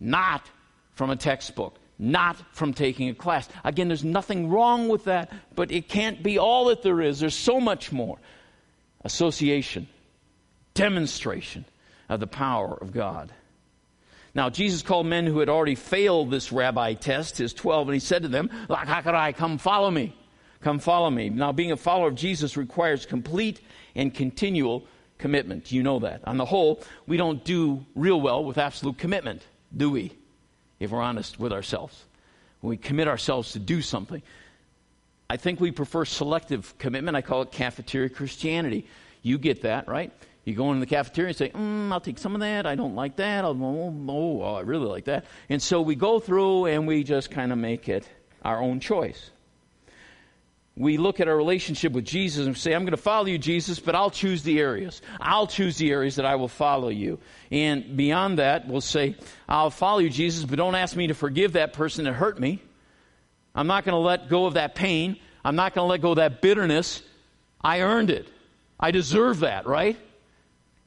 Not 0.00 0.48
from 0.94 1.10
a 1.10 1.16
textbook, 1.16 1.76
not 1.98 2.36
from 2.52 2.72
taking 2.72 3.08
a 3.08 3.14
class. 3.14 3.48
Again, 3.64 3.88
there's 3.88 4.04
nothing 4.04 4.48
wrong 4.48 4.88
with 4.88 5.04
that, 5.04 5.32
but 5.54 5.72
it 5.72 5.88
can't 5.88 6.22
be 6.22 6.38
all 6.38 6.66
that 6.66 6.82
there 6.82 7.00
is. 7.00 7.20
There's 7.20 7.34
so 7.34 7.60
much 7.60 7.92
more. 7.92 8.18
Association, 9.04 9.88
demonstration 10.74 11.64
of 12.08 12.20
the 12.20 12.28
power 12.28 12.78
of 12.80 12.92
God. 12.92 13.32
Now, 14.34 14.48
Jesus 14.48 14.82
called 14.82 15.06
men 15.06 15.26
who 15.26 15.40
had 15.40 15.48
already 15.48 15.74
failed 15.74 16.30
this 16.30 16.52
rabbi 16.52 16.94
test, 16.94 17.36
his 17.38 17.52
12, 17.52 17.88
and 17.88 17.94
he 17.94 18.00
said 18.00 18.22
to 18.22 18.28
them, 18.28 18.50
I 18.70 19.32
come 19.32 19.58
follow 19.58 19.90
me. 19.90 20.16
Come 20.62 20.78
follow 20.78 21.10
me. 21.10 21.28
Now, 21.28 21.52
being 21.52 21.72
a 21.72 21.76
follower 21.76 22.08
of 22.08 22.14
Jesus 22.14 22.56
requires 22.56 23.04
complete 23.04 23.60
and 23.94 24.14
continual 24.14 24.84
commitment. 25.18 25.70
You 25.70 25.82
know 25.82 25.98
that. 25.98 26.22
On 26.24 26.36
the 26.36 26.44
whole, 26.44 26.82
we 27.06 27.16
don't 27.16 27.44
do 27.44 27.84
real 27.94 28.20
well 28.20 28.44
with 28.44 28.58
absolute 28.58 28.96
commitment, 28.96 29.42
do 29.76 29.90
we? 29.90 30.12
If 30.80 30.90
we're 30.90 31.02
honest 31.02 31.38
with 31.38 31.52
ourselves. 31.52 32.04
When 32.60 32.70
we 32.70 32.76
commit 32.76 33.08
ourselves 33.08 33.52
to 33.52 33.58
do 33.58 33.82
something. 33.82 34.22
I 35.28 35.36
think 35.36 35.60
we 35.60 35.72
prefer 35.72 36.04
selective 36.04 36.76
commitment. 36.78 37.16
I 37.16 37.22
call 37.22 37.42
it 37.42 37.52
cafeteria 37.52 38.08
Christianity. 38.08 38.86
You 39.22 39.38
get 39.38 39.62
that, 39.62 39.88
right? 39.88 40.12
You 40.44 40.54
go 40.54 40.72
into 40.72 40.80
the 40.80 40.86
cafeteria 40.86 41.28
and 41.28 41.36
say, 41.36 41.50
mm, 41.50 41.92
I'll 41.92 42.00
take 42.00 42.18
some 42.18 42.34
of 42.34 42.40
that. 42.40 42.66
I 42.66 42.74
don't 42.74 42.96
like 42.96 43.16
that. 43.16 43.44
Oh, 43.44 43.56
oh, 43.60 44.42
oh, 44.42 44.54
I 44.54 44.60
really 44.60 44.86
like 44.86 45.04
that. 45.04 45.24
And 45.48 45.62
so 45.62 45.80
we 45.80 45.94
go 45.94 46.18
through 46.18 46.66
and 46.66 46.86
we 46.86 47.04
just 47.04 47.30
kind 47.30 47.52
of 47.52 47.58
make 47.58 47.88
it 47.88 48.08
our 48.44 48.60
own 48.60 48.80
choice. 48.80 49.30
We 50.74 50.96
look 50.96 51.20
at 51.20 51.28
our 51.28 51.36
relationship 51.36 51.92
with 51.92 52.06
Jesus 52.06 52.46
and 52.46 52.56
say, 52.56 52.72
I'm 52.74 52.82
going 52.82 52.92
to 52.92 52.96
follow 52.96 53.26
you, 53.26 53.38
Jesus, 53.38 53.78
but 53.78 53.94
I'll 53.94 54.10
choose 54.10 54.42
the 54.42 54.58
areas. 54.58 55.02
I'll 55.20 55.46
choose 55.46 55.76
the 55.76 55.90
areas 55.90 56.16
that 56.16 56.24
I 56.24 56.36
will 56.36 56.48
follow 56.48 56.88
you. 56.88 57.20
And 57.50 57.96
beyond 57.96 58.38
that, 58.38 58.66
we'll 58.66 58.80
say, 58.80 59.16
I'll 59.48 59.70
follow 59.70 59.98
you, 59.98 60.08
Jesus, 60.08 60.44
but 60.44 60.56
don't 60.56 60.74
ask 60.74 60.96
me 60.96 61.08
to 61.08 61.14
forgive 61.14 61.52
that 61.52 61.74
person 61.74 62.06
that 62.06 62.14
hurt 62.14 62.40
me. 62.40 62.62
I'm 63.54 63.66
not 63.66 63.84
going 63.84 63.92
to 63.92 63.98
let 63.98 64.30
go 64.30 64.46
of 64.46 64.54
that 64.54 64.74
pain. 64.74 65.18
I'm 65.44 65.56
not 65.56 65.74
going 65.74 65.84
to 65.84 65.90
let 65.90 66.00
go 66.00 66.12
of 66.12 66.16
that 66.16 66.40
bitterness. 66.40 67.02
I 67.60 67.82
earned 67.82 68.08
it. 68.08 68.26
I 68.80 68.92
deserve 68.92 69.40
that, 69.40 69.66
right? 69.66 69.98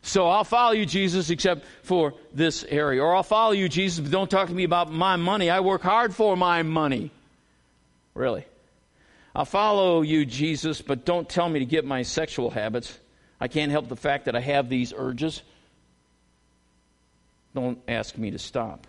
So 0.06 0.28
I'll 0.28 0.44
follow 0.44 0.74
you, 0.74 0.86
Jesus, 0.86 1.32
except 1.32 1.66
for 1.82 2.14
this 2.32 2.64
area. 2.64 3.02
Or 3.02 3.16
I'll 3.16 3.24
follow 3.24 3.54
you, 3.54 3.68
Jesus, 3.68 4.00
but 4.00 4.12
don't 4.12 4.30
talk 4.30 4.50
to 4.50 4.54
me 4.54 4.64
about 4.64 4.92
my 4.92 5.16
money. 5.16 5.50
I 5.50 5.62
work 5.62 5.82
hard 5.82 6.14
for 6.14 6.38
my 6.38 6.62
money. 6.62 7.10
Really. 8.14 8.46
I'll 9.34 9.46
follow 9.46 10.04
you, 10.04 10.24
Jesus, 10.24 10.80
but 10.80 11.06
don't 11.06 11.28
tell 11.28 11.50
me 11.50 11.58
to 11.60 11.66
get 11.66 11.86
my 11.86 12.04
sexual 12.04 12.52
habits. 12.52 12.98
I 13.42 13.48
can't 13.48 13.72
help 13.72 13.90
the 13.90 13.96
fact 13.96 14.26
that 14.26 14.36
I 14.36 14.42
have 14.42 14.70
these 14.70 14.94
urges. 14.96 15.42
Don't 17.56 17.80
ask 17.88 18.16
me 18.16 18.30
to 18.30 18.40
stop. 18.40 18.86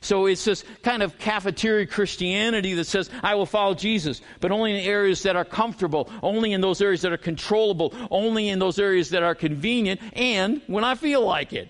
So 0.00 0.26
it's 0.26 0.44
this 0.44 0.64
kind 0.82 1.02
of 1.02 1.18
cafeteria 1.18 1.86
Christianity 1.86 2.74
that 2.74 2.84
says, 2.84 3.10
I 3.22 3.34
will 3.34 3.46
follow 3.46 3.74
Jesus, 3.74 4.20
but 4.40 4.52
only 4.52 4.72
in 4.72 4.84
areas 4.84 5.22
that 5.22 5.36
are 5.36 5.44
comfortable, 5.44 6.10
only 6.22 6.52
in 6.52 6.60
those 6.60 6.80
areas 6.80 7.02
that 7.02 7.12
are 7.12 7.18
controllable, 7.18 7.94
only 8.10 8.48
in 8.48 8.58
those 8.58 8.78
areas 8.78 9.10
that 9.10 9.22
are 9.22 9.34
convenient, 9.34 10.00
and 10.12 10.60
when 10.66 10.84
I 10.84 10.94
feel 10.94 11.24
like 11.24 11.52
it. 11.52 11.68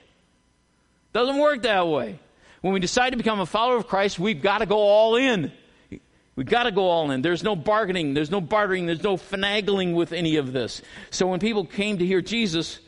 Doesn't 1.13 1.39
work 1.39 1.63
that 1.63 1.89
way. 1.89 2.19
When 2.61 2.75
we 2.75 2.81
decide 2.81 3.11
to 3.11 3.17
become 3.17 3.41
a 3.41 3.47
follower 3.47 3.77
of 3.77 3.87
Christ, 3.87 4.19
we've 4.19 4.43
got 4.43 4.59
to 4.59 4.67
go 4.67 4.79
all 4.79 5.17
in. 5.17 5.53
We've 6.37 6.47
got 6.47 6.65
to 6.65 6.71
go 6.71 6.89
all 6.89 7.11
in. 7.11 7.23
There's 7.23 7.43
no 7.43 7.57
bargaining, 7.57 8.13
there's 8.13 8.31
no 8.31 8.43
bartering, 8.43 8.85
there's 8.85 9.03
no 9.03 9.17
finagling 9.17 9.95
with 9.95 10.13
any 10.13 10.37
of 10.37 10.53
this. 10.53 10.83
So 11.11 11.27
when 11.27 11.41
people 11.41 11.65
came 11.65 11.99
to 11.99 12.07
hear 12.07 12.21
Jesus, 12.21 12.79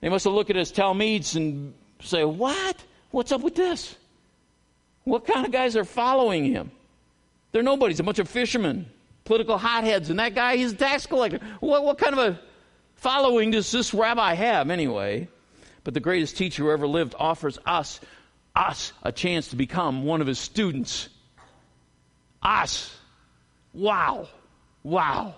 they 0.00 0.08
must 0.08 0.24
have 0.24 0.32
looked 0.32 0.48
at 0.48 0.56
his 0.56 0.72
Talmids 0.72 1.36
and 1.36 1.74
say, 2.00 2.24
What? 2.24 2.82
What's 3.10 3.32
up 3.32 3.42
with 3.42 3.54
this? 3.54 3.96
What 5.10 5.26
kind 5.26 5.44
of 5.44 5.50
guys 5.50 5.74
are 5.76 5.84
following 5.84 6.44
him? 6.44 6.70
They're 7.50 7.64
nobodies, 7.64 7.98
a 7.98 8.04
bunch 8.04 8.20
of 8.20 8.28
fishermen, 8.28 8.86
political 9.24 9.58
hotheads, 9.58 10.08
and 10.08 10.20
that 10.20 10.36
guy, 10.36 10.56
he's 10.56 10.70
a 10.70 10.76
tax 10.76 11.06
collector. 11.06 11.40
What, 11.58 11.82
what 11.82 11.98
kind 11.98 12.16
of 12.16 12.18
a 12.20 12.40
following 12.94 13.50
does 13.50 13.72
this 13.72 13.92
rabbi 13.92 14.34
have 14.34 14.70
anyway? 14.70 15.26
But 15.82 15.94
the 15.94 16.00
greatest 16.00 16.36
teacher 16.36 16.62
who 16.62 16.70
ever 16.70 16.86
lived 16.86 17.16
offers 17.18 17.58
us, 17.66 17.98
us, 18.54 18.92
a 19.02 19.10
chance 19.10 19.48
to 19.48 19.56
become 19.56 20.04
one 20.04 20.20
of 20.20 20.28
his 20.28 20.38
students. 20.38 21.08
Us. 22.40 22.96
Wow. 23.74 24.28
Wow. 24.84 25.34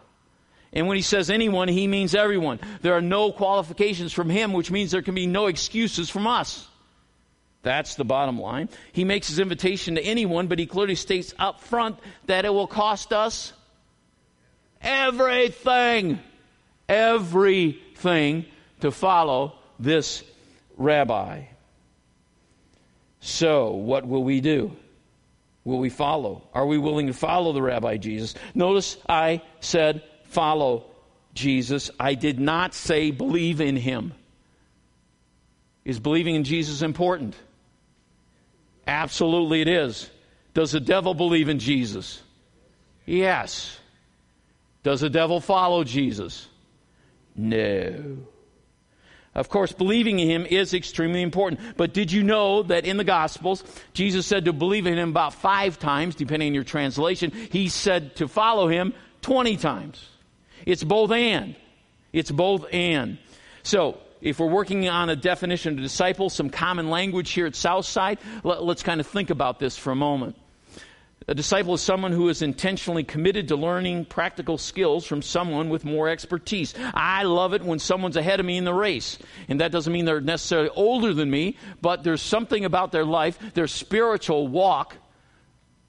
And 0.74 0.86
when 0.86 0.96
he 0.98 1.02
says 1.02 1.30
anyone, 1.30 1.68
he 1.68 1.86
means 1.86 2.14
everyone. 2.14 2.60
There 2.82 2.92
are 2.92 3.00
no 3.00 3.32
qualifications 3.32 4.12
from 4.12 4.28
him, 4.28 4.52
which 4.52 4.70
means 4.70 4.90
there 4.90 5.00
can 5.00 5.14
be 5.14 5.26
no 5.26 5.46
excuses 5.46 6.10
from 6.10 6.26
us. 6.26 6.68
That's 7.62 7.94
the 7.94 8.04
bottom 8.04 8.40
line. 8.40 8.68
He 8.92 9.04
makes 9.04 9.28
his 9.28 9.38
invitation 9.38 9.94
to 9.94 10.02
anyone, 10.02 10.48
but 10.48 10.58
he 10.58 10.66
clearly 10.66 10.96
states 10.96 11.32
up 11.38 11.60
front 11.60 11.98
that 12.26 12.44
it 12.44 12.52
will 12.52 12.66
cost 12.66 13.12
us 13.12 13.52
everything. 14.80 16.18
Everything 16.88 18.44
to 18.80 18.90
follow 18.90 19.54
this 19.78 20.24
rabbi. 20.76 21.44
So, 23.20 23.70
what 23.70 24.06
will 24.06 24.24
we 24.24 24.40
do? 24.40 24.76
Will 25.64 25.78
we 25.78 25.90
follow? 25.90 26.42
Are 26.52 26.66
we 26.66 26.76
willing 26.76 27.06
to 27.06 27.12
follow 27.12 27.52
the 27.52 27.62
rabbi 27.62 27.96
Jesus? 27.96 28.34
Notice 28.54 28.96
I 29.08 29.42
said 29.60 30.02
follow 30.24 30.86
Jesus. 31.34 31.92
I 32.00 32.14
did 32.14 32.40
not 32.40 32.74
say 32.74 33.12
believe 33.12 33.60
in 33.60 33.76
him. 33.76 34.12
Is 35.84 36.00
believing 36.00 36.34
in 36.34 36.44
Jesus 36.44 36.82
important? 36.82 37.36
Absolutely, 38.86 39.60
it 39.60 39.68
is. 39.68 40.10
Does 40.54 40.72
the 40.72 40.80
devil 40.80 41.14
believe 41.14 41.48
in 41.48 41.58
Jesus? 41.58 42.22
Yes. 43.06 43.78
Does 44.82 45.00
the 45.00 45.10
devil 45.10 45.40
follow 45.40 45.84
Jesus? 45.84 46.48
No. 47.36 48.18
Of 49.34 49.48
course, 49.48 49.72
believing 49.72 50.18
in 50.18 50.28
him 50.28 50.46
is 50.46 50.74
extremely 50.74 51.22
important. 51.22 51.76
But 51.78 51.94
did 51.94 52.12
you 52.12 52.22
know 52.22 52.62
that 52.64 52.84
in 52.84 52.98
the 52.98 53.04
Gospels, 53.04 53.64
Jesus 53.94 54.26
said 54.26 54.44
to 54.44 54.52
believe 54.52 54.86
in 54.86 54.98
him 54.98 55.08
about 55.08 55.32
five 55.32 55.78
times, 55.78 56.14
depending 56.14 56.48
on 56.48 56.54
your 56.54 56.64
translation. 56.64 57.32
He 57.50 57.68
said 57.68 58.16
to 58.16 58.28
follow 58.28 58.68
him 58.68 58.92
20 59.22 59.56
times. 59.56 60.06
It's 60.66 60.84
both 60.84 61.10
and. 61.10 61.56
It's 62.12 62.30
both 62.30 62.66
and. 62.72 63.16
So, 63.62 63.98
if 64.22 64.38
we're 64.38 64.46
working 64.46 64.88
on 64.88 65.10
a 65.10 65.16
definition 65.16 65.74
of 65.74 65.82
disciple, 65.82 66.30
some 66.30 66.48
common 66.48 66.88
language 66.90 67.30
here 67.30 67.46
at 67.46 67.56
Southside, 67.56 68.18
let, 68.44 68.60
us 68.60 68.82
kind 68.82 69.00
of 69.00 69.06
think 69.06 69.30
about 69.30 69.58
this 69.58 69.76
for 69.76 69.90
a 69.90 69.96
moment. 69.96 70.36
A 71.26 71.34
disciple 71.34 71.74
is 71.74 71.80
someone 71.80 72.12
who 72.12 72.28
is 72.28 72.40
intentionally 72.40 73.02
committed 73.02 73.48
to 73.48 73.56
learning 73.56 74.04
practical 74.04 74.58
skills 74.58 75.06
from 75.06 75.22
someone 75.22 75.68
with 75.68 75.84
more 75.84 76.08
expertise. 76.08 76.72
I 76.94 77.24
love 77.24 77.52
it 77.52 77.62
when 77.62 77.80
someone's 77.80 78.16
ahead 78.16 78.38
of 78.38 78.46
me 78.46 78.56
in 78.56 78.64
the 78.64 78.74
race. 78.74 79.18
And 79.48 79.60
that 79.60 79.72
doesn't 79.72 79.92
mean 79.92 80.04
they're 80.04 80.20
necessarily 80.20 80.70
older 80.70 81.12
than 81.12 81.30
me, 81.30 81.56
but 81.80 82.04
there's 82.04 82.22
something 82.22 82.64
about 82.64 82.92
their 82.92 83.04
life, 83.04 83.38
their 83.54 83.68
spiritual 83.68 84.46
walk 84.46 84.96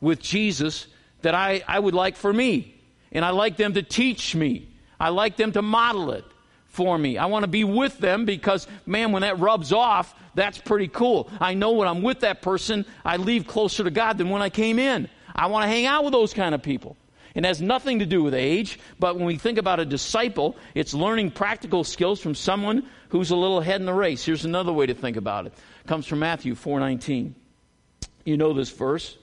with 0.02 0.20
Jesus 0.20 0.88
that 1.22 1.36
I, 1.36 1.64
I 1.68 1.80
would 1.80 1.94
like 1.94 2.16
for 2.16 2.34
me. 2.34 2.82
And 3.12 3.24
I 3.24 3.30
like 3.30 3.58
them 3.58 3.74
to 3.74 3.84
teach 3.84 4.36
me. 4.36 4.70
I 5.00 5.10
like 5.10 5.36
them 5.36 5.52
to 5.52 5.62
model 5.62 6.12
it 6.12 6.26
for 6.74 6.98
me. 6.98 7.20
I 7.20 7.28
want 7.28 7.44
to 7.44 7.48
be 7.48 7.64
with 7.64 8.00
them 8.00 8.26
because, 8.26 8.68
man, 8.88 9.12
when 9.12 9.22
that 9.22 9.40
rubs 9.40 9.72
off, 9.72 10.14
that's 10.34 10.58
pretty 10.58 10.88
cool. 10.88 11.30
I 11.40 11.54
know 11.54 11.74
when 11.74 11.88
I'm 11.88 12.02
with 12.02 12.22
that 12.22 12.42
person, 12.42 12.86
I 13.06 13.18
leave 13.18 13.46
closer 13.46 13.84
to 13.84 13.92
God 13.92 14.18
than 14.18 14.30
when 14.30 14.42
I 14.42 14.50
came 14.50 14.80
in. 14.80 15.08
I 15.36 15.48
want 15.48 15.64
to 15.64 15.68
hang 15.68 15.86
out 15.86 16.04
with 16.04 16.14
those 16.14 16.34
kind 16.34 16.56
of 16.56 16.64
people. 16.64 16.98
It 17.36 17.46
has 17.46 17.62
nothing 17.62 18.00
to 18.00 18.08
do 18.08 18.24
with 18.24 18.34
age, 18.34 18.80
but 19.00 19.18
when 19.18 19.26
we 19.26 19.38
think 19.38 19.60
about 19.60 19.80
a 19.80 19.86
disciple, 19.86 20.56
it's 20.74 20.96
learning 20.96 21.32
practical 21.32 21.84
skills 21.84 22.20
from 22.20 22.34
someone 22.34 22.88
who's 23.10 23.30
a 23.30 23.36
little 23.36 23.60
ahead 23.60 23.80
in 23.80 23.86
the 23.86 23.94
race. 23.94 24.26
Here's 24.26 24.46
another 24.46 24.74
way 24.74 24.88
to 24.88 24.96
think 24.96 25.16
about 25.16 25.46
it. 25.46 25.54
it 25.84 25.88
comes 25.88 26.08
from 26.08 26.20
Matthew 26.20 26.56
4:19. 26.56 27.36
You 28.26 28.38
know 28.38 28.54
this 28.54 28.72
verse. 28.72 29.16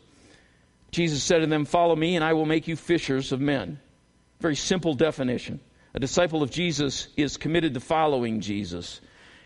Jesus 0.93 1.23
said 1.23 1.41
to 1.41 1.47
them, 1.47 1.65
"Follow 1.65 1.97
me, 1.97 2.15
and 2.15 2.25
I 2.25 2.33
will 2.33 2.47
make 2.47 2.69
you 2.69 2.77
fishers 2.77 3.33
of 3.33 3.41
men." 3.41 3.81
Very 4.41 4.57
simple 4.57 4.95
definition. 4.95 5.59
A 5.95 6.01
disciple 6.01 6.43
of 6.43 6.51
Jesus 6.51 7.09
is 7.17 7.37
committed 7.37 7.75
to 7.75 7.81
following 7.81 8.41
Jesus. 8.41 9.01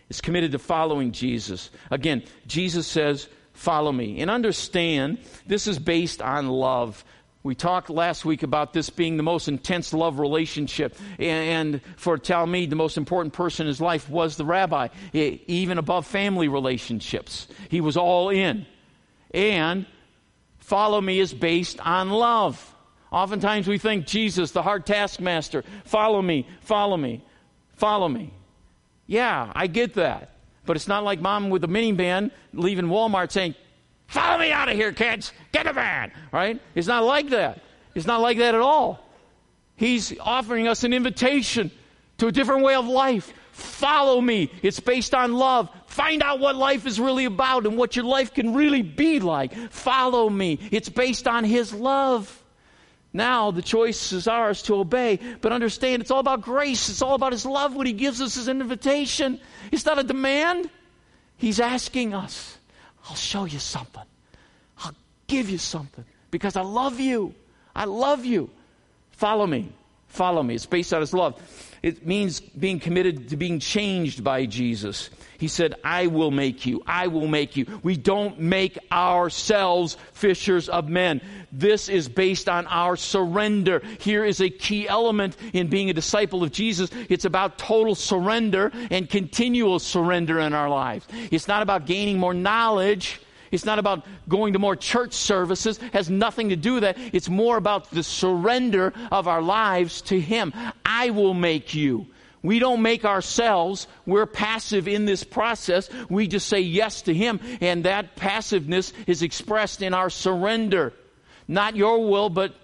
Is 0.08 0.20
committed 0.20 0.52
to 0.52 0.58
following 0.58 1.12
Jesus. 1.12 1.70
Again, 1.90 2.22
Jesus 2.46 2.86
says, 2.86 3.28
Follow 3.54 3.92
me. 3.92 4.20
And 4.20 4.30
understand, 4.30 5.18
this 5.46 5.68
is 5.68 5.78
based 5.78 6.20
on 6.20 6.48
love. 6.48 7.04
We 7.44 7.54
talked 7.54 7.88
last 7.88 8.24
week 8.24 8.42
about 8.42 8.72
this 8.72 8.90
being 8.90 9.16
the 9.16 9.22
most 9.22 9.48
intense 9.48 9.94
love 9.94 10.18
relationship. 10.18 10.96
And 11.18 11.80
for 11.96 12.18
Talmid, 12.18 12.70
the 12.70 12.76
most 12.76 12.96
important 12.96 13.32
person 13.32 13.66
in 13.66 13.68
his 13.68 13.80
life 13.80 14.10
was 14.10 14.36
the 14.36 14.44
rabbi, 14.44 14.88
even 15.12 15.78
above 15.78 16.06
family 16.06 16.48
relationships. 16.48 17.46
He 17.68 17.80
was 17.80 17.96
all 17.96 18.30
in. 18.30 18.66
And 19.32 19.86
follow 20.58 21.00
me 21.00 21.20
is 21.20 21.32
based 21.32 21.78
on 21.80 22.10
love. 22.10 22.73
Oftentimes 23.14 23.68
we 23.68 23.78
think 23.78 24.06
Jesus, 24.06 24.50
the 24.50 24.60
hard 24.60 24.84
taskmaster, 24.84 25.62
follow 25.84 26.20
me, 26.20 26.48
follow 26.62 26.96
me, 26.96 27.22
follow 27.76 28.08
me. 28.08 28.34
Yeah, 29.06 29.52
I 29.54 29.68
get 29.68 29.94
that. 29.94 30.30
But 30.66 30.74
it's 30.74 30.88
not 30.88 31.04
like 31.04 31.20
mom 31.20 31.48
with 31.48 31.62
a 31.62 31.68
minivan 31.68 32.32
leaving 32.52 32.86
Walmart 32.86 33.30
saying, 33.30 33.54
Follow 34.08 34.38
me 34.38 34.50
out 34.50 34.68
of 34.68 34.74
here, 34.74 34.92
kids. 34.92 35.32
Get 35.52 35.68
a 35.68 35.72
van. 35.72 36.10
Right? 36.32 36.60
It's 36.74 36.88
not 36.88 37.04
like 37.04 37.30
that. 37.30 37.60
It's 37.94 38.04
not 38.06 38.20
like 38.20 38.38
that 38.38 38.56
at 38.56 38.60
all. 38.60 39.08
He's 39.76 40.18
offering 40.18 40.66
us 40.66 40.82
an 40.82 40.92
invitation 40.92 41.70
to 42.18 42.26
a 42.26 42.32
different 42.32 42.64
way 42.64 42.74
of 42.74 42.88
life. 42.88 43.32
Follow 43.52 44.20
me. 44.20 44.50
It's 44.60 44.80
based 44.80 45.14
on 45.14 45.34
love. 45.34 45.70
Find 45.86 46.20
out 46.20 46.40
what 46.40 46.56
life 46.56 46.84
is 46.84 46.98
really 46.98 47.26
about 47.26 47.64
and 47.64 47.76
what 47.76 47.94
your 47.94 48.06
life 48.06 48.34
can 48.34 48.54
really 48.54 48.82
be 48.82 49.20
like. 49.20 49.54
Follow 49.70 50.28
me. 50.28 50.58
It's 50.72 50.88
based 50.88 51.28
on 51.28 51.44
His 51.44 51.72
love. 51.72 52.40
Now 53.16 53.52
the 53.52 53.62
choice 53.62 54.12
is 54.12 54.26
ours 54.26 54.60
to 54.62 54.74
obey, 54.74 55.20
but 55.40 55.52
understand 55.52 56.02
it's 56.02 56.10
all 56.10 56.18
about 56.18 56.42
grace. 56.42 56.88
It's 56.88 57.00
all 57.00 57.14
about 57.14 57.30
His 57.30 57.46
love 57.46 57.76
when 57.76 57.86
He 57.86 57.92
gives 57.92 58.20
us 58.20 58.34
His 58.34 58.48
invitation. 58.48 59.40
It's 59.70 59.86
not 59.86 60.00
a 60.00 60.02
demand. 60.02 60.68
He's 61.36 61.60
asking 61.60 62.12
us, 62.12 62.58
I'll 63.08 63.14
show 63.14 63.44
you 63.44 63.60
something. 63.60 64.02
I'll 64.78 64.94
give 65.28 65.48
you 65.48 65.58
something 65.58 66.04
because 66.32 66.56
I 66.56 66.62
love 66.62 66.98
you. 66.98 67.34
I 67.74 67.84
love 67.84 68.24
you. 68.24 68.50
Follow 69.12 69.46
me. 69.46 69.70
Follow 70.08 70.42
me. 70.42 70.56
It's 70.56 70.66
based 70.66 70.92
on 70.92 71.00
His 71.00 71.14
love. 71.14 71.40
It 71.84 72.06
means 72.06 72.40
being 72.40 72.80
committed 72.80 73.28
to 73.28 73.36
being 73.36 73.58
changed 73.60 74.24
by 74.24 74.46
Jesus. 74.46 75.10
He 75.36 75.48
said, 75.48 75.74
I 75.84 76.06
will 76.06 76.30
make 76.30 76.64
you. 76.64 76.82
I 76.86 77.08
will 77.08 77.28
make 77.28 77.58
you. 77.58 77.66
We 77.82 77.98
don't 77.98 78.40
make 78.40 78.78
ourselves 78.90 79.98
fishers 80.14 80.70
of 80.70 80.88
men. 80.88 81.20
This 81.52 81.90
is 81.90 82.08
based 82.08 82.48
on 82.48 82.66
our 82.68 82.96
surrender. 82.96 83.82
Here 84.00 84.24
is 84.24 84.40
a 84.40 84.48
key 84.48 84.88
element 84.88 85.36
in 85.52 85.68
being 85.68 85.90
a 85.90 85.92
disciple 85.92 86.42
of 86.42 86.52
Jesus. 86.52 86.88
It's 87.10 87.26
about 87.26 87.58
total 87.58 87.94
surrender 87.94 88.72
and 88.90 89.06
continual 89.10 89.78
surrender 89.78 90.40
in 90.40 90.54
our 90.54 90.70
lives. 90.70 91.06
It's 91.30 91.48
not 91.48 91.62
about 91.62 91.84
gaining 91.84 92.18
more 92.18 92.32
knowledge. 92.32 93.20
It's 93.54 93.64
not 93.64 93.78
about 93.78 94.04
going 94.28 94.54
to 94.54 94.58
more 94.58 94.74
church 94.74 95.12
services. 95.12 95.78
It 95.78 95.92
has 95.92 96.10
nothing 96.10 96.48
to 96.48 96.56
do 96.56 96.74
with 96.74 96.82
that. 96.82 96.98
It's 97.12 97.28
more 97.28 97.56
about 97.56 97.88
the 97.90 98.02
surrender 98.02 98.92
of 99.12 99.28
our 99.28 99.40
lives 99.40 100.02
to 100.02 100.20
Him. 100.20 100.52
I 100.84 101.10
will 101.10 101.34
make 101.34 101.72
you. 101.72 102.08
We 102.42 102.58
don't 102.58 102.82
make 102.82 103.04
ourselves. 103.04 103.86
We're 104.06 104.26
passive 104.26 104.88
in 104.88 105.06
this 105.06 105.22
process. 105.22 105.88
We 106.10 106.26
just 106.26 106.48
say 106.48 106.60
yes 106.60 107.02
to 107.02 107.14
Him, 107.14 107.38
and 107.60 107.84
that 107.84 108.16
passiveness 108.16 108.92
is 109.06 109.22
expressed 109.22 109.82
in 109.82 109.94
our 109.94 110.10
surrender. 110.10 110.92
Not 111.46 111.76
your 111.76 112.06
will, 112.10 112.30
but 112.30 112.54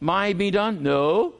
my 0.00 0.32
be 0.32 0.50
done? 0.50 0.82
No. 0.82 1.34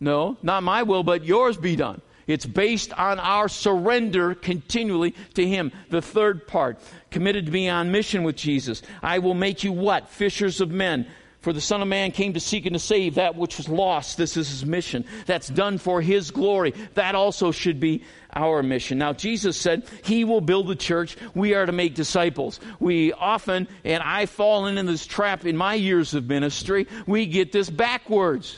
No. 0.00 0.36
Not 0.42 0.62
my 0.62 0.82
will, 0.82 1.02
but 1.02 1.24
yours 1.24 1.56
be 1.56 1.76
done. 1.76 2.02
It's 2.32 2.46
based 2.46 2.92
on 2.94 3.18
our 3.18 3.48
surrender 3.48 4.34
continually 4.34 5.14
to 5.34 5.46
Him. 5.46 5.70
The 5.90 6.02
third 6.02 6.46
part, 6.46 6.78
committed 7.10 7.46
to 7.46 7.52
be 7.52 7.68
on 7.68 7.92
mission 7.92 8.22
with 8.22 8.36
Jesus. 8.36 8.82
I 9.02 9.18
will 9.18 9.34
make 9.34 9.62
you 9.64 9.72
what? 9.72 10.08
Fishers 10.08 10.60
of 10.60 10.70
men. 10.70 11.06
For 11.42 11.52
the 11.52 11.60
Son 11.60 11.82
of 11.82 11.88
Man 11.88 12.12
came 12.12 12.34
to 12.34 12.40
seek 12.40 12.66
and 12.66 12.74
to 12.74 12.78
save 12.78 13.16
that 13.16 13.34
which 13.34 13.58
was 13.58 13.68
lost. 13.68 14.16
This 14.16 14.36
is 14.36 14.48
his 14.48 14.64
mission. 14.64 15.04
That's 15.26 15.48
done 15.48 15.76
for 15.76 16.00
his 16.00 16.30
glory. 16.30 16.72
That 16.94 17.16
also 17.16 17.50
should 17.50 17.80
be 17.80 18.04
our 18.32 18.62
mission. 18.62 18.98
Now, 18.98 19.12
Jesus 19.12 19.56
said 19.56 19.88
he 20.04 20.22
will 20.22 20.40
build 20.40 20.68
the 20.68 20.76
church. 20.76 21.16
We 21.34 21.54
are 21.54 21.66
to 21.66 21.72
make 21.72 21.96
disciples. 21.96 22.60
We 22.78 23.12
often, 23.12 23.66
and 23.82 24.04
I've 24.04 24.30
fallen 24.30 24.78
in 24.78 24.86
this 24.86 25.04
trap 25.04 25.44
in 25.44 25.56
my 25.56 25.74
years 25.74 26.14
of 26.14 26.28
ministry, 26.28 26.86
we 27.08 27.26
get 27.26 27.50
this 27.50 27.68
backwards. 27.68 28.56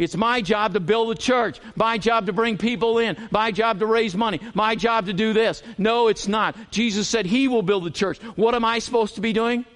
It's 0.00 0.16
my 0.16 0.40
job 0.40 0.72
to 0.72 0.80
build 0.80 1.10
a 1.10 1.14
church, 1.14 1.60
my 1.76 1.98
job 1.98 2.24
to 2.26 2.32
bring 2.32 2.56
people 2.56 2.98
in, 2.98 3.16
my 3.30 3.50
job 3.50 3.80
to 3.80 3.86
raise 3.86 4.16
money, 4.16 4.40
my 4.54 4.74
job 4.74 5.06
to 5.06 5.12
do 5.12 5.34
this. 5.34 5.62
No, 5.76 6.08
it's 6.08 6.26
not. 6.26 6.56
Jesus 6.70 7.06
said 7.06 7.26
he 7.26 7.48
will 7.48 7.60
build 7.60 7.84
the 7.84 7.90
church. 7.90 8.18
What 8.34 8.54
am 8.54 8.64
I 8.64 8.78
supposed 8.78 9.16
to 9.16 9.20
be 9.20 9.32
doing? 9.32 9.66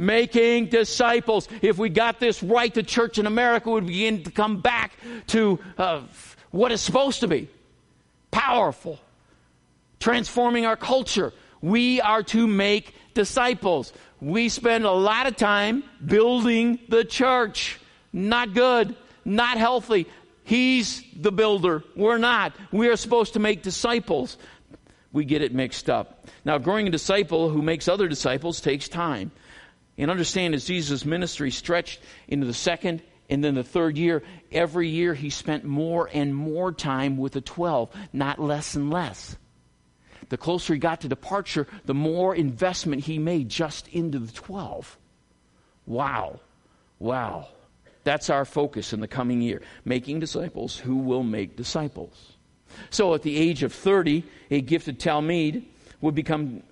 making 0.00 0.66
disciples. 0.66 1.48
If 1.60 1.76
we 1.76 1.88
got 1.88 2.20
this 2.20 2.40
right, 2.40 2.72
the 2.72 2.84
church 2.84 3.18
in 3.18 3.26
America 3.26 3.68
would 3.68 3.86
begin 3.88 4.22
to 4.22 4.30
come 4.30 4.60
back 4.60 4.92
to 5.28 5.58
uh, 5.76 6.02
what 6.52 6.70
it's 6.70 6.82
supposed 6.82 7.20
to 7.20 7.26
be 7.26 7.48
powerful, 8.30 9.00
transforming 9.98 10.66
our 10.66 10.76
culture. 10.76 11.32
We 11.60 12.00
are 12.00 12.22
to 12.22 12.46
make 12.46 12.94
disciples. 13.14 13.92
We 14.20 14.48
spend 14.50 14.84
a 14.84 14.92
lot 14.92 15.26
of 15.26 15.34
time 15.34 15.82
building 16.06 16.78
the 16.88 17.04
church. 17.04 17.80
Not 18.12 18.54
good, 18.54 18.96
not 19.24 19.58
healthy. 19.58 20.06
He's 20.44 21.02
the 21.14 21.32
builder. 21.32 21.84
We're 21.94 22.18
not. 22.18 22.54
We 22.72 22.88
are 22.88 22.96
supposed 22.96 23.34
to 23.34 23.38
make 23.38 23.62
disciples. 23.62 24.38
We 25.12 25.24
get 25.24 25.42
it 25.42 25.52
mixed 25.54 25.90
up. 25.90 26.26
Now, 26.44 26.58
growing 26.58 26.86
a 26.86 26.90
disciple 26.90 27.50
who 27.50 27.60
makes 27.60 27.88
other 27.88 28.08
disciples 28.08 28.60
takes 28.60 28.88
time. 28.88 29.30
And 29.98 30.10
understand 30.10 30.54
as 30.54 30.64
Jesus' 30.64 31.04
ministry 31.04 31.50
stretched 31.50 32.00
into 32.28 32.46
the 32.46 32.54
second 32.54 33.02
and 33.28 33.44
then 33.44 33.54
the 33.54 33.64
third 33.64 33.98
year, 33.98 34.22
every 34.50 34.88
year 34.88 35.12
he 35.12 35.28
spent 35.28 35.64
more 35.64 36.08
and 36.12 36.34
more 36.34 36.72
time 36.72 37.18
with 37.18 37.32
the 37.32 37.40
12, 37.40 37.90
not 38.12 38.38
less 38.38 38.74
and 38.74 38.90
less. 38.90 39.36
The 40.30 40.36
closer 40.36 40.74
he 40.74 40.78
got 40.78 41.02
to 41.02 41.08
departure, 41.08 41.66
the 41.84 41.94
more 41.94 42.34
investment 42.34 43.04
he 43.04 43.18
made 43.18 43.48
just 43.48 43.88
into 43.88 44.18
the 44.18 44.32
12. 44.32 44.96
Wow. 45.86 46.40
Wow. 46.98 47.48
That's 48.08 48.30
our 48.30 48.46
focus 48.46 48.94
in 48.94 49.00
the 49.00 49.06
coming 49.06 49.42
year 49.42 49.60
making 49.84 50.20
disciples 50.20 50.78
who 50.78 50.96
will 50.96 51.22
make 51.22 51.56
disciples. 51.56 52.38
So 52.88 53.12
at 53.12 53.20
the 53.20 53.36
age 53.36 53.62
of 53.62 53.70
30, 53.70 54.24
a 54.50 54.62
gifted 54.62 54.98
Talmid 54.98 55.62
would 56.00 56.14
become 56.14 56.62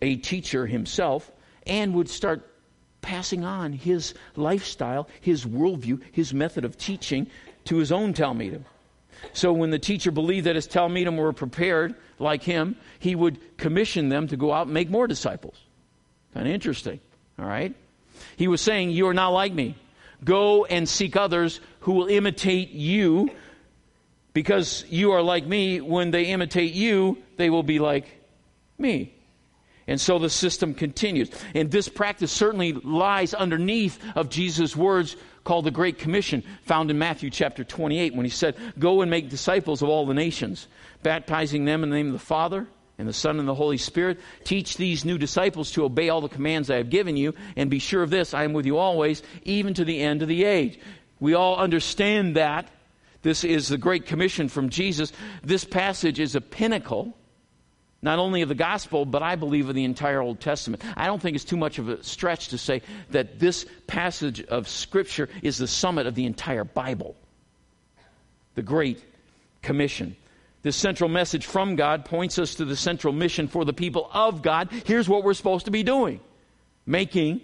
a 0.00 0.14
teacher 0.14 0.68
himself 0.68 1.32
and 1.66 1.94
would 1.94 2.08
start 2.08 2.48
passing 3.02 3.44
on 3.44 3.72
his 3.72 4.14
lifestyle, 4.36 5.08
his 5.20 5.44
worldview, 5.44 6.00
his 6.12 6.32
method 6.32 6.64
of 6.64 6.78
teaching 6.78 7.26
to 7.64 7.78
his 7.78 7.90
own 7.90 8.14
Talmidim. 8.14 8.62
So 9.32 9.52
when 9.52 9.70
the 9.70 9.80
teacher 9.80 10.12
believed 10.12 10.46
that 10.46 10.54
his 10.54 10.68
Talmidim 10.68 11.16
were 11.16 11.32
prepared 11.32 11.96
like 12.20 12.44
him, 12.44 12.76
he 13.00 13.16
would 13.16 13.56
commission 13.56 14.10
them 14.10 14.28
to 14.28 14.36
go 14.36 14.52
out 14.52 14.68
and 14.68 14.74
make 14.74 14.90
more 14.90 15.08
disciples. 15.08 15.56
Kind 16.34 16.46
of 16.46 16.54
interesting, 16.54 17.00
all 17.36 17.46
right? 17.46 17.74
He 18.36 18.46
was 18.46 18.60
saying, 18.60 18.90
You 18.90 19.08
are 19.08 19.14
not 19.14 19.30
like 19.30 19.52
me. 19.52 19.74
Go 20.24 20.64
and 20.64 20.88
seek 20.88 21.16
others 21.16 21.60
who 21.80 21.92
will 21.92 22.06
imitate 22.06 22.70
you 22.70 23.30
because 24.32 24.84
you 24.88 25.12
are 25.12 25.22
like 25.22 25.46
me. 25.46 25.80
When 25.80 26.10
they 26.10 26.26
imitate 26.26 26.72
you, 26.72 27.18
they 27.36 27.50
will 27.50 27.62
be 27.62 27.78
like 27.78 28.06
me. 28.78 29.14
And 29.86 30.00
so 30.00 30.18
the 30.18 30.30
system 30.30 30.74
continues. 30.74 31.30
And 31.54 31.70
this 31.70 31.88
practice 31.88 32.30
certainly 32.30 32.72
lies 32.72 33.34
underneath 33.34 33.98
of 34.14 34.28
Jesus' 34.28 34.76
words 34.76 35.16
called 35.42 35.64
the 35.64 35.70
Great 35.70 35.98
Commission, 35.98 36.44
found 36.62 36.90
in 36.90 36.98
Matthew 36.98 37.30
chapter 37.30 37.64
28, 37.64 38.14
when 38.14 38.24
he 38.24 38.30
said, 38.30 38.56
Go 38.78 39.00
and 39.00 39.10
make 39.10 39.30
disciples 39.30 39.82
of 39.82 39.88
all 39.88 40.06
the 40.06 40.14
nations, 40.14 40.68
baptizing 41.02 41.64
them 41.64 41.82
in 41.82 41.90
the 41.90 41.96
name 41.96 42.08
of 42.08 42.12
the 42.12 42.18
Father 42.18 42.68
and 43.00 43.08
the 43.08 43.12
Son 43.12 43.40
and 43.40 43.48
the 43.48 43.54
Holy 43.54 43.78
Spirit. 43.78 44.20
Teach 44.44 44.76
these 44.76 45.04
new 45.04 45.18
disciples 45.18 45.72
to 45.72 45.84
obey 45.84 46.08
all 46.08 46.20
the 46.20 46.28
commands 46.28 46.70
I 46.70 46.76
have 46.76 46.90
given 46.90 47.16
you, 47.16 47.34
and 47.56 47.70
be 47.70 47.80
sure 47.80 48.02
of 48.02 48.10
this 48.10 48.34
I 48.34 48.44
am 48.44 48.52
with 48.52 48.66
you 48.66 48.76
always, 48.76 49.22
even 49.44 49.74
to 49.74 49.84
the 49.84 50.00
end 50.00 50.22
of 50.22 50.28
the 50.28 50.44
age. 50.44 50.78
We 51.18 51.34
all 51.34 51.56
understand 51.56 52.36
that. 52.36 52.68
This 53.22 53.44
is 53.44 53.68
the 53.68 53.78
Great 53.78 54.06
Commission 54.06 54.48
from 54.48 54.70
Jesus. 54.70 55.12
This 55.42 55.64
passage 55.64 56.20
is 56.20 56.34
a 56.34 56.40
pinnacle 56.40 57.14
not 58.02 58.18
only 58.18 58.42
of 58.42 58.48
the 58.48 58.54
gospel, 58.54 59.04
but 59.04 59.22
I 59.22 59.36
believe 59.36 59.68
of 59.68 59.74
the 59.74 59.84
entire 59.84 60.20
Old 60.20 60.40
Testament. 60.40 60.82
I 60.96 61.06
don't 61.06 61.20
think 61.20 61.34
it's 61.34 61.44
too 61.44 61.56
much 61.56 61.78
of 61.78 61.88
a 61.88 62.02
stretch 62.02 62.48
to 62.48 62.58
say 62.58 62.82
that 63.10 63.38
this 63.38 63.66
passage 63.86 64.42
of 64.42 64.68
Scripture 64.68 65.28
is 65.42 65.58
the 65.58 65.66
summit 65.66 66.06
of 66.06 66.14
the 66.14 66.24
entire 66.24 66.64
Bible. 66.64 67.14
The 68.54 68.62
Great 68.62 69.04
Commission. 69.60 70.16
This 70.62 70.76
central 70.76 71.08
message 71.08 71.46
from 71.46 71.74
God 71.76 72.04
points 72.04 72.38
us 72.38 72.56
to 72.56 72.64
the 72.64 72.76
central 72.76 73.12
mission 73.12 73.48
for 73.48 73.64
the 73.64 73.72
people 73.72 74.10
of 74.12 74.42
God. 74.42 74.70
Here's 74.84 75.08
what 75.08 75.24
we're 75.24 75.34
supposed 75.34 75.64
to 75.64 75.70
be 75.70 75.82
doing 75.82 76.20
making 76.86 77.40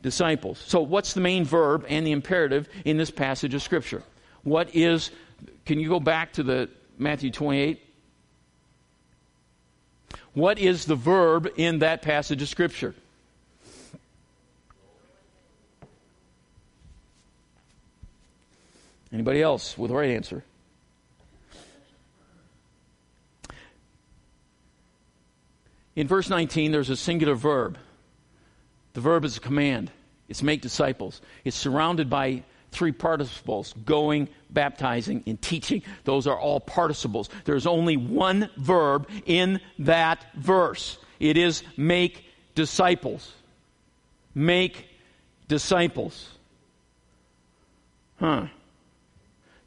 disciples. 0.00 0.62
So, 0.66 0.80
what's 0.80 1.12
the 1.12 1.20
main 1.20 1.44
verb 1.44 1.84
and 1.88 2.06
the 2.06 2.12
imperative 2.12 2.68
in 2.84 2.96
this 2.96 3.10
passage 3.10 3.54
of 3.54 3.62
Scripture? 3.62 4.02
What 4.44 4.74
is, 4.74 5.10
can 5.66 5.78
you 5.78 5.88
go 5.88 6.00
back 6.00 6.34
to 6.34 6.42
the 6.42 6.70
Matthew 6.98 7.30
28? 7.30 7.80
What 10.32 10.58
is 10.58 10.84
the 10.84 10.96
verb 10.96 11.50
in 11.56 11.80
that 11.80 12.02
passage 12.02 12.40
of 12.42 12.48
Scripture? 12.48 12.94
Anybody 19.12 19.42
else 19.42 19.78
with 19.78 19.90
the 19.90 19.96
right 19.96 20.10
answer? 20.10 20.44
In 25.96 26.08
verse 26.08 26.28
19, 26.28 26.72
there's 26.72 26.90
a 26.90 26.96
singular 26.96 27.34
verb. 27.34 27.78
The 28.94 29.00
verb 29.00 29.24
is 29.24 29.36
a 29.36 29.40
command. 29.40 29.90
It's 30.28 30.42
make 30.42 30.60
disciples. 30.60 31.20
It's 31.44 31.56
surrounded 31.56 32.10
by 32.10 32.42
three 32.72 32.92
participles 32.92 33.72
going, 33.84 34.28
baptizing, 34.50 35.22
and 35.26 35.40
teaching. 35.40 35.82
Those 36.04 36.26
are 36.26 36.38
all 36.38 36.60
participles. 36.60 37.30
There's 37.44 37.66
only 37.66 37.96
one 37.96 38.50
verb 38.56 39.08
in 39.26 39.60
that 39.78 40.24
verse 40.34 40.98
it 41.20 41.36
is 41.36 41.62
make 41.76 42.24
disciples. 42.54 43.32
Make 44.34 44.88
disciples. 45.48 46.28
Huh. 48.18 48.46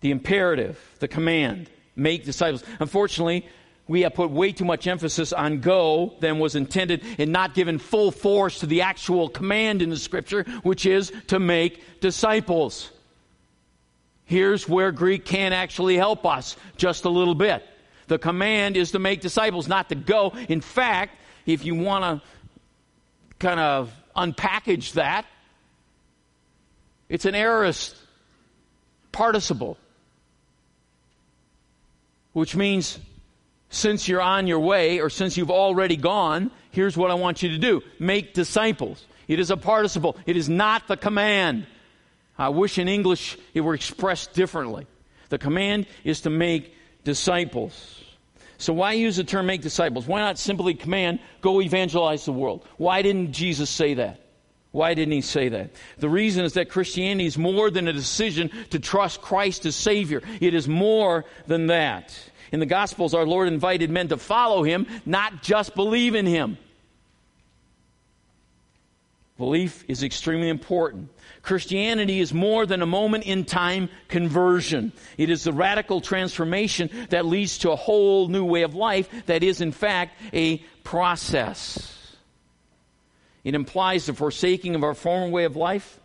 The 0.01 0.11
imperative, 0.11 0.79
the 0.99 1.07
command, 1.07 1.69
make 1.95 2.25
disciples. 2.25 2.63
Unfortunately, 2.79 3.47
we 3.87 4.01
have 4.01 4.13
put 4.13 4.31
way 4.31 4.51
too 4.51 4.65
much 4.65 4.85
emphasis 4.87 5.31
on 5.31 5.59
go 5.59 6.15
than 6.19 6.39
was 6.39 6.55
intended 6.55 7.03
and 7.17 7.31
not 7.31 7.53
given 7.53 7.77
full 7.77 8.11
force 8.11 8.59
to 8.59 8.65
the 8.65 8.81
actual 8.81 9.29
command 9.29 9.81
in 9.81 9.89
the 9.89 9.97
scripture, 9.97 10.43
which 10.63 10.85
is 10.85 11.11
to 11.27 11.39
make 11.39 11.99
disciples. 12.01 12.91
Here's 14.25 14.67
where 14.67 14.91
Greek 14.91 15.23
can 15.23 15.53
actually 15.53 15.95
help 15.95 16.25
us 16.25 16.57
just 16.75 17.05
a 17.05 17.09
little 17.09 17.35
bit. 17.35 17.63
The 18.07 18.19
command 18.19 18.75
is 18.75 18.91
to 18.91 18.99
make 18.99 19.21
disciples, 19.21 19.67
not 19.67 19.89
to 19.89 19.95
go. 19.95 20.33
In 20.49 20.61
fact, 20.61 21.17
if 21.45 21.63
you 21.63 21.75
want 21.75 22.03
to 22.03 22.27
kind 23.39 23.59
of 23.59 23.93
unpackage 24.15 24.93
that, 24.93 25.25
it's 27.07 27.23
an 27.23 27.35
aorist 27.35 27.95
participle, 29.13 29.77
which 32.33 32.53
means 32.53 32.99
since 33.69 34.07
you're 34.07 34.21
on 34.21 34.47
your 34.47 34.59
way 34.59 34.99
or 34.99 35.09
since 35.09 35.37
you've 35.37 35.51
already 35.51 35.97
gone, 35.97 36.51
here's 36.71 36.95
what 36.95 37.11
I 37.11 37.15
want 37.15 37.43
you 37.43 37.49
to 37.49 37.57
do 37.57 37.83
make 37.99 38.33
disciples. 38.33 39.05
It 39.27 39.39
is 39.39 39.51
a 39.51 39.57
participle, 39.57 40.17
it 40.25 40.37
is 40.37 40.49
not 40.49 40.87
the 40.87 40.97
command. 40.97 41.67
I 42.37 42.49
wish 42.49 42.77
in 42.77 42.87
English 42.87 43.37
it 43.53 43.61
were 43.61 43.73
expressed 43.73 44.33
differently. 44.33 44.85
The 45.29 45.39
command 45.39 45.87
is 46.03 46.21
to 46.21 46.29
make 46.29 46.73
disciples. 47.03 48.03
So 48.59 48.73
why 48.73 48.93
use 48.93 49.17
the 49.17 49.23
term 49.23 49.47
make 49.47 49.61
disciples? 49.61 50.07
Why 50.07 50.19
not 50.19 50.37
simply 50.37 50.73
command, 50.73 51.19
go 51.41 51.61
evangelize 51.61 52.25
the 52.25 52.31
world? 52.31 52.65
Why 52.77 53.01
didn't 53.01 53.33
Jesus 53.33 53.69
say 53.69 53.95
that? 53.95 54.21
Why 54.71 54.93
didn't 54.93 55.13
he 55.13 55.21
say 55.21 55.49
that? 55.49 55.71
The 55.97 56.09
reason 56.09 56.45
is 56.45 56.53
that 56.53 56.69
Christianity 56.69 57.25
is 57.25 57.37
more 57.37 57.69
than 57.71 57.87
a 57.87 57.93
decision 57.93 58.51
to 58.71 58.79
trust 58.79 59.21
Christ 59.21 59.65
as 59.65 59.75
Savior. 59.75 60.21
It 60.39 60.53
is 60.53 60.67
more 60.67 61.25
than 61.47 61.67
that. 61.67 62.17
In 62.51 62.59
the 62.59 62.65
Gospels, 62.65 63.13
our 63.13 63.25
Lord 63.25 63.47
invited 63.47 63.89
men 63.89 64.07
to 64.09 64.17
follow 64.17 64.63
him, 64.63 64.87
not 65.05 65.41
just 65.41 65.75
believe 65.75 66.15
in 66.15 66.25
him. 66.25 66.57
Belief 69.37 69.85
is 69.87 70.01
extremely 70.01 70.49
important. 70.49 71.09
Christianity 71.43 72.19
is 72.19 72.33
more 72.33 72.65
than 72.65 72.81
a 72.81 72.87
moment 72.87 73.25
in 73.25 73.45
time 73.45 73.89
conversion. 74.07 74.91
It 75.17 75.29
is 75.29 75.43
the 75.43 75.53
radical 75.53 76.01
transformation 76.01 76.89
that 77.09 77.25
leads 77.25 77.59
to 77.59 77.71
a 77.71 77.75
whole 77.75 78.27
new 78.29 78.43
way 78.43 78.63
of 78.63 78.73
life 78.73 79.09
that 79.27 79.43
is, 79.43 79.61
in 79.61 79.71
fact, 79.71 80.19
a 80.33 80.57
process. 80.83 82.15
It 83.43 83.53
implies 83.53 84.07
the 84.07 84.13
forsaking 84.13 84.73
of 84.73 84.83
our 84.83 84.95
former 84.95 85.29
way 85.29 85.43
of 85.43 85.55
life, 85.55 85.99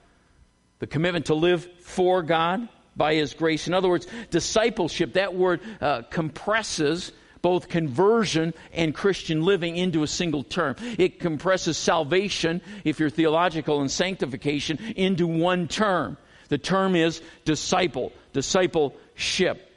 the 0.78 0.86
commitment 0.86 1.26
to 1.26 1.34
live 1.34 1.64
for 1.80 2.22
God 2.22 2.68
by 2.96 3.14
His 3.14 3.34
grace. 3.34 3.66
In 3.66 3.74
other 3.74 3.88
words, 3.88 4.06
discipleship, 4.30 5.14
that 5.14 5.34
word 5.34 5.60
uh, 5.80 6.02
compresses 6.10 7.12
both 7.42 7.68
conversion 7.68 8.54
and 8.72 8.94
Christian 8.94 9.42
living 9.42 9.76
into 9.76 10.02
a 10.02 10.06
single 10.06 10.44
term. 10.44 10.76
It 10.96 11.18
compresses 11.18 11.76
salvation, 11.76 12.62
if 12.84 13.00
you're 13.00 13.10
theological, 13.10 13.80
and 13.80 13.90
sanctification 13.90 14.78
into 14.96 15.26
one 15.26 15.68
term. 15.68 16.16
The 16.48 16.58
term 16.58 16.94
is 16.94 17.20
disciple, 17.44 18.12
discipleship. 18.32 19.68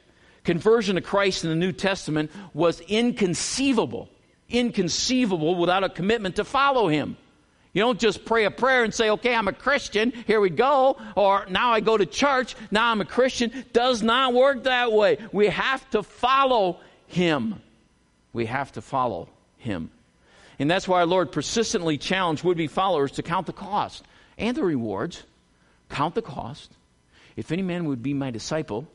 Conversion 0.44 0.94
to 0.94 1.00
Christ 1.00 1.42
in 1.42 1.50
the 1.50 1.56
New 1.56 1.72
Testament 1.72 2.30
was 2.54 2.80
inconceivable, 2.82 4.08
inconceivable 4.48 5.56
without 5.56 5.82
a 5.82 5.88
commitment 5.88 6.36
to 6.36 6.44
follow 6.44 6.86
Him. 6.86 7.16
You 7.76 7.82
don't 7.82 8.00
just 8.00 8.24
pray 8.24 8.46
a 8.46 8.50
prayer 8.50 8.82
and 8.82 8.92
say, 8.92 9.10
okay, 9.10 9.34
I'm 9.34 9.48
a 9.48 9.52
Christian, 9.52 10.10
here 10.26 10.40
we 10.40 10.48
go, 10.48 10.96
or 11.14 11.44
now 11.48 11.70
I 11.72 11.80
go 11.80 11.96
to 11.96 12.06
church, 12.06 12.56
now 12.70 12.90
I'm 12.90 13.02
a 13.02 13.04
Christian. 13.04 13.52
Does 13.72 14.02
not 14.02 14.32
work 14.32 14.64
that 14.64 14.92
way. 14.92 15.18
We 15.30 15.48
have 15.48 15.88
to 15.90 16.02
follow 16.02 16.80
him. 17.06 17.60
We 18.32 18.46
have 18.46 18.72
to 18.72 18.82
follow 18.82 19.28
Him. 19.58 19.90
And 20.58 20.70
that's 20.70 20.88
why 20.88 21.00
our 21.00 21.06
Lord 21.06 21.32
persistently 21.32 21.98
challenged 21.98 22.44
would 22.44 22.56
be 22.56 22.66
followers 22.66 23.12
to 23.12 23.22
count 23.22 23.46
the 23.46 23.52
cost 23.52 24.04
and 24.38 24.56
the 24.56 24.62
rewards. 24.64 25.22
Count 25.88 26.14
the 26.14 26.22
cost. 26.22 26.70
If 27.36 27.52
any 27.52 27.62
man 27.62 27.86
would 27.86 28.02
be 28.02 28.14
my 28.14 28.30
disciple, 28.30 28.86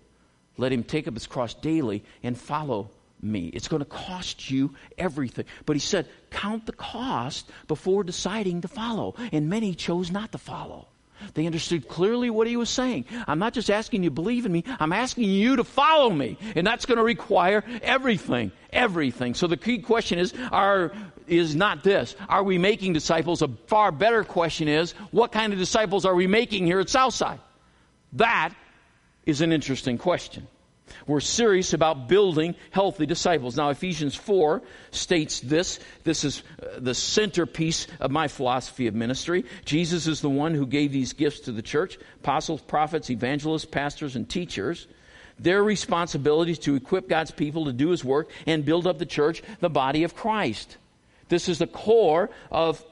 let 0.58 0.72
him 0.72 0.84
take 0.84 1.08
up 1.08 1.14
his 1.14 1.28
cross 1.28 1.54
daily 1.54 2.04
and 2.24 2.38
follow 2.38 2.90
me. 3.22 3.48
It's 3.48 3.68
going 3.68 3.82
to 3.82 3.86
cost 3.86 4.50
you 4.50 4.74
everything. 4.98 5.46
But 5.66 5.76
he 5.76 5.80
said, 5.80 6.08
count 6.30 6.66
the 6.66 6.74
cost 6.74 7.50
before 7.68 8.04
deciding 8.04 8.62
to 8.62 8.68
follow. 8.68 9.16
And 9.32 9.50
many 9.50 9.76
chose 9.76 10.12
not 10.12 10.32
to 10.32 10.38
follow. 10.38 10.88
They 11.34 11.46
understood 11.46 11.88
clearly 11.88 12.30
what 12.30 12.48
he 12.48 12.58
was 12.58 12.70
saying. 12.70 13.06
I'm 13.28 13.40
not 13.40 13.54
just 13.54 13.70
asking 13.70 14.04
you 14.04 14.10
to 14.10 14.14
believe 14.14 14.46
in 14.46 14.52
me, 14.52 14.64
I'm 14.80 14.92
asking 14.92 15.30
you 15.30 15.58
to 15.58 15.64
follow 15.64 16.10
me. 16.10 16.38
And 16.56 16.66
that's 16.66 16.86
going 16.86 16.98
to 16.98 17.04
require 17.04 17.64
everything. 17.82 18.52
Everything. 18.72 19.34
So 19.34 19.48
the 19.48 19.58
key 19.58 19.80
question 19.80 20.20
is 20.20 20.34
are 20.52 20.92
is 21.28 21.56
not 21.56 21.84
this. 21.84 22.16
Are 22.28 22.44
we 22.44 22.58
making 22.58 22.94
disciples? 22.94 23.42
A 23.42 23.48
far 23.68 23.92
better 23.92 24.24
question 24.24 24.68
is, 24.68 24.92
what 25.12 25.32
kind 25.32 25.54
of 25.54 25.60
disciples 25.60 26.06
are 26.06 26.16
we 26.16 26.28
making 26.28 26.66
here 26.66 26.80
at 26.80 26.90
Southside? 26.90 27.40
That 28.14 28.54
is 29.26 29.42
an 29.42 29.54
interesting 29.54 29.98
question. 29.98 30.48
We're 31.08 31.20
serious 31.20 31.74
about 31.74 32.08
building 32.08 32.56
healthy 32.72 33.06
disciples. 33.06 33.58
Now, 33.58 33.70
Ephesians 33.70 34.16
4 34.16 34.62
states 34.92 35.40
this. 35.40 35.80
This 36.04 36.24
is 36.24 36.44
uh, 36.62 36.80
the 36.80 36.94
centerpiece 36.96 37.88
of 38.00 38.12
my 38.12 38.28
philosophy 38.28 38.88
of 38.88 38.96
ministry. 38.96 39.46
Jesus 39.66 40.08
is 40.08 40.22
the 40.22 40.30
one 40.30 40.54
who 40.54 40.66
gave 40.66 40.92
these 40.92 41.14
gifts 41.14 41.42
to 41.42 41.52
the 41.52 41.62
church 41.62 41.98
apostles, 42.20 42.62
prophets, 42.62 43.10
evangelists, 43.10 43.66
pastors, 43.66 44.16
and 44.16 44.30
teachers. 44.30 44.88
Their 45.40 45.64
responsibility 45.64 46.52
is 46.52 46.60
to 46.60 46.76
equip 46.76 47.10
God's 47.10 47.32
people 47.32 47.66
to 47.66 47.74
do 47.74 47.90
his 47.90 48.06
work 48.06 48.30
and 48.46 48.64
build 48.64 48.86
up 48.86 49.00
the 49.00 49.06
church, 49.06 49.42
the 49.60 49.70
body 49.70 50.04
of 50.04 50.16
Christ. 50.16 50.78
This 51.30 51.50
is 51.50 51.58
the 51.58 51.68
core 51.68 52.30
of 52.52 52.84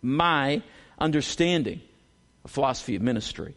my 0.00 0.62
understanding 0.98 1.80
of 2.44 2.50
philosophy 2.50 2.96
of 2.96 3.02
ministry. 3.02 3.54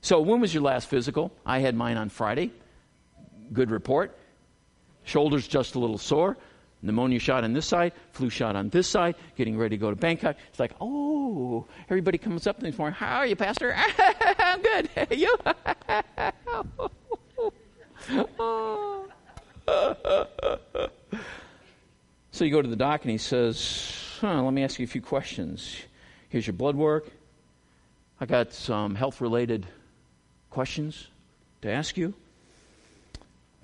So, 0.00 0.20
when 0.20 0.40
was 0.40 0.54
your 0.54 0.62
last 0.62 0.88
physical? 0.88 1.32
I 1.44 1.58
had 1.58 1.74
mine 1.74 1.96
on 1.96 2.08
Friday 2.08 2.52
good 3.52 3.70
report. 3.70 4.16
Shoulders 5.04 5.46
just 5.46 5.74
a 5.74 5.78
little 5.78 5.98
sore. 5.98 6.36
Pneumonia 6.82 7.18
shot 7.18 7.42
on 7.44 7.52
this 7.52 7.66
side, 7.66 7.92
flu 8.12 8.30
shot 8.30 8.54
on 8.54 8.68
this 8.68 8.86
side, 8.86 9.16
getting 9.36 9.56
ready 9.56 9.76
to 9.76 9.80
go 9.80 9.90
to 9.90 9.96
Bangkok. 9.96 10.36
It's 10.48 10.60
like, 10.60 10.72
oh, 10.80 11.66
everybody 11.88 12.18
comes 12.18 12.46
up 12.46 12.60
this 12.60 12.76
morning. 12.78 12.94
How 12.94 13.16
are 13.18 13.26
you, 13.26 13.34
Pastor? 13.34 13.74
I'm 14.38 14.62
good. 14.62 14.88
you? 15.10 15.34
so 22.30 22.44
you 22.44 22.50
go 22.50 22.62
to 22.62 22.68
the 22.68 22.76
doc 22.76 23.02
and 23.02 23.10
he 23.10 23.18
says, 23.18 24.18
huh, 24.20 24.42
let 24.42 24.52
me 24.52 24.62
ask 24.62 24.78
you 24.78 24.84
a 24.84 24.88
few 24.88 25.00
questions. 25.00 25.76
Here's 26.28 26.46
your 26.46 26.54
blood 26.54 26.76
work. 26.76 27.08
I 28.20 28.26
got 28.26 28.52
some 28.52 28.94
health 28.94 29.20
related 29.20 29.66
questions 30.50 31.08
to 31.62 31.70
ask 31.70 31.96
you. 31.96 32.14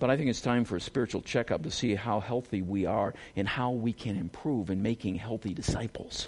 But 0.02 0.10
I 0.10 0.16
think 0.16 0.30
it's 0.30 0.40
time 0.40 0.64
for 0.64 0.74
a 0.74 0.80
spiritual 0.80 1.22
checkup 1.22 1.62
to 1.62 1.70
see 1.70 1.94
how 1.94 2.18
healthy 2.18 2.60
we 2.60 2.86
are 2.86 3.14
and 3.36 3.46
how 3.46 3.70
we 3.70 3.92
can 3.92 4.16
improve 4.16 4.68
in 4.68 4.82
making 4.82 5.14
healthy 5.14 5.54
disciples. 5.54 6.26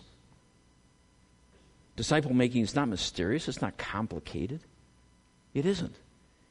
Disciple 1.97 2.33
making 2.35 2.63
is 2.63 2.77
not 2.77 2.87
mysterious, 2.87 3.49
it's 3.49 3.61
not 3.61 3.77
complicated. 3.77 4.61
It 5.55 5.67
isn't. 5.67 5.97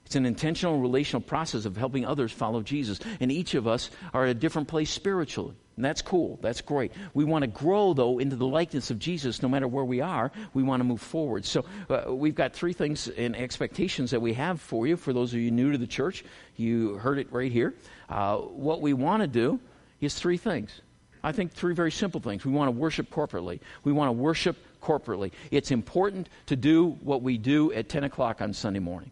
It's 0.05 0.17
an 0.17 0.25
intentional 0.25 0.81
relational 0.81 1.21
process 1.21 1.63
of 1.63 1.77
helping 1.77 2.05
others 2.05 2.33
follow 2.33 2.61
Jesus. 2.61 2.99
And 3.21 3.31
each 3.31 3.53
of 3.53 3.67
us 3.67 3.89
are 4.13 4.25
at 4.25 4.31
a 4.31 4.33
different 4.33 4.67
place 4.67 4.91
spiritually. 4.91 5.55
And 5.75 5.83
that's 5.83 6.01
cool. 6.03 6.37
That's 6.41 6.61
great. 6.61 6.91
We 7.15 7.23
want 7.23 7.41
to 7.41 7.47
grow, 7.47 7.93
though, 7.93 8.19
into 8.19 8.35
the 8.35 8.45
likeness 8.45 8.91
of 8.91 8.99
Jesus 8.99 9.41
no 9.41 9.49
matter 9.49 9.67
where 9.67 9.83
we 9.83 10.01
are. 10.01 10.31
We 10.53 10.61
want 10.61 10.81
to 10.81 10.83
move 10.83 11.01
forward. 11.01 11.45
So 11.45 11.65
uh, 11.89 12.13
we've 12.13 12.35
got 12.35 12.53
three 12.53 12.73
things 12.73 13.07
and 13.07 13.35
expectations 13.35 14.11
that 14.11 14.21
we 14.21 14.33
have 14.33 14.61
for 14.61 14.85
you. 14.85 14.97
For 14.97 15.13
those 15.13 15.33
of 15.33 15.39
you 15.39 15.49
new 15.49 15.71
to 15.71 15.77
the 15.77 15.87
church, 15.87 16.23
you 16.57 16.95
heard 16.97 17.17
it 17.17 17.31
right 17.31 17.51
here. 17.51 17.73
Uh, 18.07 18.37
what 18.37 18.81
we 18.81 18.93
want 18.93 19.21
to 19.21 19.27
do 19.27 19.59
is 19.99 20.13
three 20.13 20.37
things. 20.37 20.81
I 21.23 21.31
think 21.31 21.53
three 21.53 21.73
very 21.73 21.91
simple 21.91 22.19
things. 22.19 22.45
We 22.45 22.51
want 22.51 22.67
to 22.67 22.77
worship 22.79 23.09
corporately. 23.09 23.59
We 23.83 23.93
want 23.93 24.09
to 24.09 24.11
worship 24.11 24.57
corporately. 24.81 25.31
It's 25.49 25.71
important 25.71 26.29
to 26.47 26.55
do 26.55 26.89
what 27.01 27.21
we 27.23 27.37
do 27.37 27.71
at 27.71 27.89
10 27.89 28.03
o'clock 28.03 28.41
on 28.41 28.53
Sunday 28.53 28.79
morning. 28.79 29.09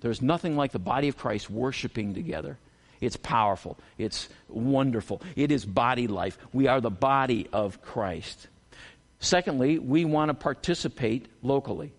There's 0.00 0.22
nothing 0.22 0.56
like 0.56 0.72
the 0.72 0.78
body 0.78 1.08
of 1.08 1.18
Christ 1.18 1.50
worshiping 1.50 2.14
together. 2.14 2.56
It's 3.00 3.16
powerful. 3.16 3.78
It's 3.98 4.28
wonderful. 4.48 5.22
It 5.36 5.50
is 5.50 5.64
body 5.64 6.06
life. 6.06 6.38
We 6.52 6.66
are 6.66 6.80
the 6.80 6.90
body 6.90 7.48
of 7.52 7.82
Christ. 7.82 8.48
Secondly, 9.20 9.78
we 9.78 10.04
want 10.04 10.28
to 10.28 10.34
participate 10.34 11.26
locally. 11.42 11.92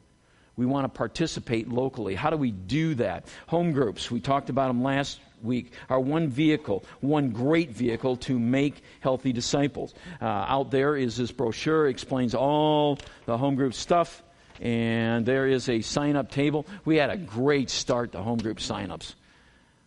We 0.56 0.66
want 0.66 0.86
to 0.86 0.90
participate 0.90 1.70
locally. 1.70 2.14
How 2.14 2.30
do 2.30 2.38
we 2.38 2.52
do 2.52 2.96
that? 2.96 3.26
Home 3.48 3.72
groups, 3.72 4.12
we 4.12 4.20
talked 4.20 4.50
about 4.50 4.68
them 4.68 4.84
last 4.84 5.20
week, 5.42 5.72
are 5.90 6.00
one 6.00 6.28
vehicle, 6.28 6.84
one 7.00 7.32
great 7.32 7.72
vehicle 7.72 8.18
to 8.18 8.38
make 8.38 8.84
healthy 9.00 9.34
disciples. 9.34 9.94
Uh, 10.22 10.26
out 10.26 10.70
there 10.70 10.96
is 10.96 11.18
this 11.18 11.32
brochure, 11.32 11.88
explains 11.88 12.36
all 12.36 13.00
the 13.26 13.38
home 13.38 13.56
group 13.56 13.74
stuff 13.74 14.22
and 14.62 15.26
there 15.26 15.48
is 15.48 15.68
a 15.68 15.82
sign 15.82 16.16
up 16.16 16.30
table. 16.30 16.68
We 16.86 16.98
had 16.98 17.10
a 17.10 17.18
great 17.18 17.70
start 17.72 18.12
to 18.12 18.20
home 18.20 18.38
group 18.38 18.62
sign 18.62 18.92
ups. 18.92 19.16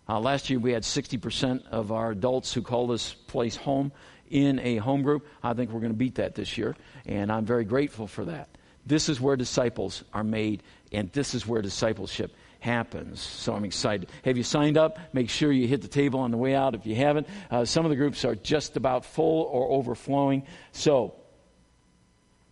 Uh, 0.09 0.21
last 0.21 0.51
year 0.51 0.59
we 0.59 0.73
had 0.73 0.83
60% 0.83 1.67
of 1.69 1.93
our 1.93 2.11
adults 2.11 2.53
who 2.53 2.63
call 2.63 2.87
this 2.87 3.15
place 3.15 3.57
home 3.57 3.93
in 4.31 4.59
a 4.61 4.77
home 4.77 5.03
group. 5.03 5.27
I 5.43 5.55
think 5.55 5.71
we're 5.71 5.81
going 5.81 5.93
to 5.93 5.99
beat 5.99 6.17
that 6.17 6.35
this 6.35 6.59
year, 6.59 6.77
and 7.07 7.31
I'm 7.33 7.45
very 7.45 7.65
grateful 7.65 8.07
for 8.07 8.25
that. 8.27 8.49
This 8.87 9.09
is 9.09 9.21
where 9.21 9.37
disciples 9.37 10.05
are 10.13 10.25
made, 10.25 10.63
and 10.93 11.11
this 11.13 11.35
is 11.35 11.47
where 11.47 11.63
discipleship 11.63 12.33
happens. 12.61 13.21
So 13.21 13.55
I'm 13.55 13.65
excited. 13.65 14.11
Have 14.25 14.37
you 14.37 14.43
signed 14.43 14.77
up? 14.77 14.99
Make 15.13 15.31
sure 15.31 15.53
you 15.53 15.67
hit 15.67 15.83
the 15.83 15.89
table 15.89 16.21
on 16.21 16.31
the 16.31 16.37
way 16.37 16.55
out 16.55 16.75
if 16.75 16.87
you 16.87 16.95
haven't. 16.95 17.27
Uh, 17.51 17.65
some 17.65 17.85
of 17.85 17.91
the 17.91 17.97
groups 17.97 18.25
are 18.25 18.35
just 18.35 18.77
about 18.77 19.05
full 19.05 19.43
or 19.45 19.71
overflowing. 19.71 20.45
So 20.73 21.15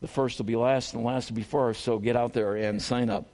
the 0.01 0.09
first 0.09 0.39
will 0.39 0.47
be 0.47 0.57
last, 0.57 0.95
and 0.95 1.03
the 1.03 1.07
last 1.07 1.31
will 1.31 1.37
be 1.37 1.43
first. 1.43 1.83
So 1.83 1.99
get 1.99 2.17
out 2.17 2.33
there 2.33 2.57
and 2.57 2.81
sign 2.81 3.11
up. 3.11 3.29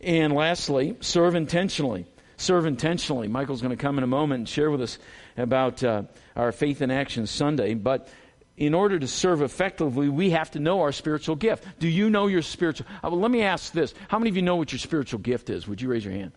And 0.00 0.32
lastly, 0.32 0.96
serve 1.00 1.34
intentionally. 1.34 2.06
Serve 2.38 2.66
intentionally. 2.66 3.26
Michael's 3.26 3.60
going 3.60 3.76
to 3.76 3.82
come 3.82 3.98
in 3.98 4.04
a 4.04 4.08
moment 4.08 4.38
and 4.38 4.48
share 4.48 4.70
with 4.70 4.80
us 4.80 4.98
about 5.36 5.82
uh, 5.82 6.04
our 6.36 6.52
Faith 6.52 6.80
in 6.80 6.90
Action 6.90 7.26
Sunday. 7.26 7.74
But 7.74 8.08
in 8.56 8.74
order 8.74 8.96
to 8.96 9.08
serve 9.08 9.42
effectively, 9.42 10.08
we 10.08 10.30
have 10.30 10.52
to 10.52 10.60
know 10.60 10.80
our 10.82 10.92
spiritual 10.92 11.34
gift. 11.34 11.64
Do 11.80 11.88
you 11.88 12.08
know 12.08 12.28
your 12.28 12.42
spiritual? 12.42 12.86
Uh, 13.02 13.10
well, 13.10 13.18
let 13.18 13.32
me 13.32 13.42
ask 13.42 13.72
this: 13.72 13.92
How 14.06 14.20
many 14.20 14.30
of 14.30 14.36
you 14.36 14.42
know 14.42 14.54
what 14.54 14.72
your 14.72 14.78
spiritual 14.78 15.18
gift 15.18 15.50
is? 15.50 15.66
Would 15.66 15.82
you 15.82 15.88
raise 15.88 16.04
your 16.04 16.14
hand? 16.14 16.30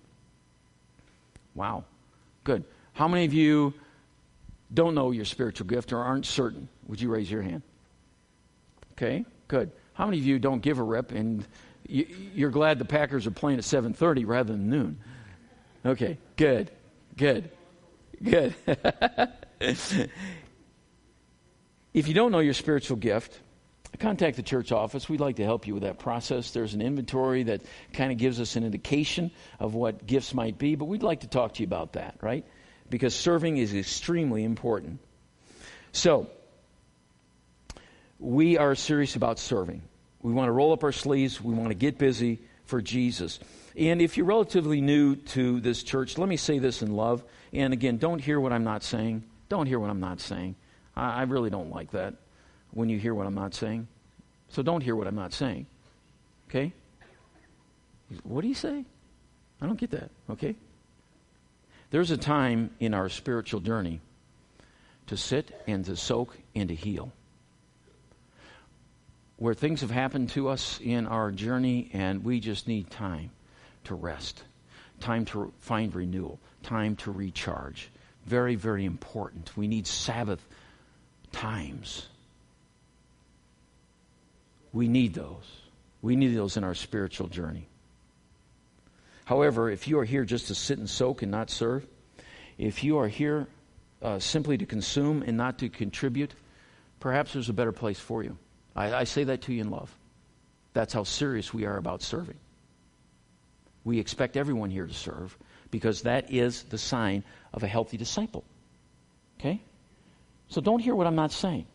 Wow, 1.53 1.83
good. 2.43 2.63
How 2.93 3.07
many 3.07 3.25
of 3.25 3.33
you 3.33 3.73
don't 4.73 4.95
know 4.95 5.11
your 5.11 5.25
spiritual 5.25 5.67
gift 5.67 5.93
or 5.93 5.99
aren't 5.99 6.25
certain? 6.25 6.67
Would 6.87 6.99
you 6.99 7.09
raise 7.09 7.29
your 7.29 7.43
hand? 7.43 7.61
Okay, 8.93 9.23
good. 9.47 9.71
How 9.93 10.05
many 10.05 10.17
of 10.17 10.25
you 10.25 10.39
don't 10.39 10.61
give 10.61 10.79
a 10.79 10.83
rip 10.83 11.11
and 11.11 11.45
you're 11.87 12.49
glad 12.49 12.79
the 12.79 12.85
Packers 12.85 13.27
are 13.27 13.31
playing 13.31 13.59
at 13.59 13.65
7:30 13.65 14.25
rather 14.25 14.53
than 14.53 14.67
noon? 14.67 14.97
Okay, 15.85 16.17
good, 16.35 16.69
good, 17.17 17.49
good. 18.21 18.53
if 19.59 20.07
you 21.93 22.13
don't 22.13 22.31
know 22.31 22.39
your 22.39 22.53
spiritual 22.53 22.97
gift, 22.97 23.39
contact 23.99 24.37
the 24.37 24.43
church 24.43 24.71
office. 24.71 25.09
We'd 25.09 25.19
like 25.19 25.37
to 25.37 25.43
help 25.43 25.65
you 25.65 25.73
with 25.73 25.83
that 25.83 25.99
process. 25.99 26.51
There's 26.51 26.73
an 26.73 26.81
inventory 26.81 27.43
that 27.43 27.61
kind 27.93 28.11
of 28.11 28.17
gives 28.17 28.39
us 28.39 28.55
an 28.55 28.63
indication 28.63 29.31
of 29.59 29.73
what 29.73 30.05
gifts 30.05 30.33
might 30.33 30.57
be, 30.57 30.75
but 30.75 30.85
we'd 30.85 31.03
like 31.03 31.21
to 31.21 31.27
talk 31.27 31.55
to 31.55 31.61
you 31.61 31.67
about 31.67 31.93
that, 31.93 32.17
right? 32.21 32.45
Because 32.89 33.15
serving 33.15 33.57
is 33.57 33.73
extremely 33.73 34.43
important. 34.43 34.99
So, 35.93 36.29
we 38.19 38.57
are 38.57 38.75
serious 38.75 39.15
about 39.15 39.39
serving. 39.39 39.81
We 40.21 40.31
want 40.31 40.47
to 40.47 40.51
roll 40.51 40.73
up 40.73 40.83
our 40.83 40.91
sleeves. 40.91 41.41
We 41.41 41.55
want 41.55 41.69
to 41.69 41.75
get 41.75 41.97
busy 41.97 42.39
for 42.65 42.81
Jesus. 42.81 43.39
And 43.75 44.01
if 44.01 44.17
you're 44.17 44.25
relatively 44.25 44.81
new 44.81 45.15
to 45.15 45.59
this 45.59 45.83
church, 45.83 46.17
let 46.17 46.27
me 46.27 46.37
say 46.37 46.59
this 46.59 46.81
in 46.81 46.95
love. 46.95 47.23
And 47.53 47.73
again, 47.73 47.97
don't 47.97 48.19
hear 48.19 48.39
what 48.39 48.51
I'm 48.51 48.63
not 48.63 48.83
saying. 48.83 49.23
Don't 49.49 49.65
hear 49.65 49.79
what 49.79 49.89
I'm 49.89 49.99
not 49.99 50.19
saying. 50.19 50.55
I, 50.95 51.19
I 51.19 51.21
really 51.23 51.49
don't 51.49 51.71
like 51.71 51.91
that 51.91 52.15
when 52.71 52.89
you 52.89 52.99
hear 52.99 53.13
what 53.13 53.27
I'm 53.27 53.35
not 53.35 53.53
saying. 53.53 53.87
So 54.49 54.61
don't 54.61 54.81
hear 54.81 54.95
what 54.95 55.07
I'm 55.07 55.15
not 55.15 55.33
saying. 55.33 55.65
Okay? 56.49 56.73
What 58.23 58.41
do 58.41 58.47
you 58.47 58.53
say? 58.53 58.83
I 59.61 59.65
don't 59.65 59.79
get 59.79 59.91
that. 59.91 60.11
Okay? 60.29 60.55
There's 61.91 62.11
a 62.11 62.17
time 62.17 62.71
in 62.79 62.93
our 62.93 63.09
spiritual 63.09 63.61
journey 63.61 64.01
to 65.07 65.17
sit 65.17 65.51
and 65.67 65.85
to 65.85 65.95
soak 65.95 66.37
and 66.55 66.69
to 66.69 66.75
heal 66.75 67.11
where 69.41 69.55
things 69.55 69.81
have 69.81 69.89
happened 69.89 70.29
to 70.29 70.47
us 70.47 70.79
in 70.83 71.07
our 71.07 71.31
journey 71.31 71.89
and 71.93 72.23
we 72.23 72.39
just 72.39 72.67
need 72.67 72.91
time 72.91 73.31
to 73.85 73.95
rest, 73.95 74.43
time 74.99 75.25
to 75.25 75.51
find 75.59 75.93
renewal, 75.93 76.39
time 76.63 76.95
to 76.97 77.11
recharge. 77.11 77.89
Very, 78.25 78.55
very 78.55 78.85
important. 78.85 79.55
We 79.57 79.67
need 79.67 79.87
Sabbath 79.87 80.45
times. 81.31 82.07
We 84.73 84.87
need 84.87 85.13
those. 85.13 85.61
We 86.01 86.15
need 86.15 86.35
those 86.35 86.57
in 86.57 86.63
our 86.63 86.75
spiritual 86.75 87.27
journey. 87.27 87.67
However, 89.25 89.69
if 89.69 89.87
you 89.87 89.99
are 89.99 90.05
here 90.05 90.25
just 90.25 90.47
to 90.47 90.55
sit 90.55 90.77
and 90.77 90.89
soak 90.89 91.21
and 91.21 91.31
not 91.31 91.49
serve, 91.49 91.85
if 92.57 92.83
you 92.83 92.97
are 92.97 93.07
here 93.07 93.47
uh, 94.01 94.19
simply 94.19 94.57
to 94.57 94.65
consume 94.65 95.23
and 95.23 95.37
not 95.37 95.59
to 95.59 95.69
contribute, 95.69 96.33
perhaps 96.99 97.33
there's 97.33 97.49
a 97.49 97.53
better 97.53 97.71
place 97.71 97.99
for 97.99 98.23
you. 98.23 98.37
I, 98.75 98.93
I 98.93 99.03
say 99.03 99.23
that 99.25 99.41
to 99.43 99.53
you 99.53 99.61
in 99.61 99.69
love. 99.69 99.95
That's 100.73 100.93
how 100.93 101.03
serious 101.03 101.53
we 101.53 101.65
are 101.65 101.77
about 101.77 102.01
serving. 102.01 102.37
We 103.83 103.99
expect 103.99 104.37
everyone 104.37 104.69
here 104.69 104.85
to 104.85 104.93
serve 104.93 105.37
because 105.71 106.03
that 106.03 106.31
is 106.31 106.63
the 106.63 106.77
sign 106.77 107.23
of 107.53 107.63
a 107.63 107.67
healthy 107.67 107.97
disciple. 107.97 108.43
Okay? 109.39 109.61
So 110.49 110.61
don't 110.61 110.79
hear 110.79 110.95
what 110.95 111.07
I'm 111.07 111.15
not 111.15 111.31
saying. 111.31 111.65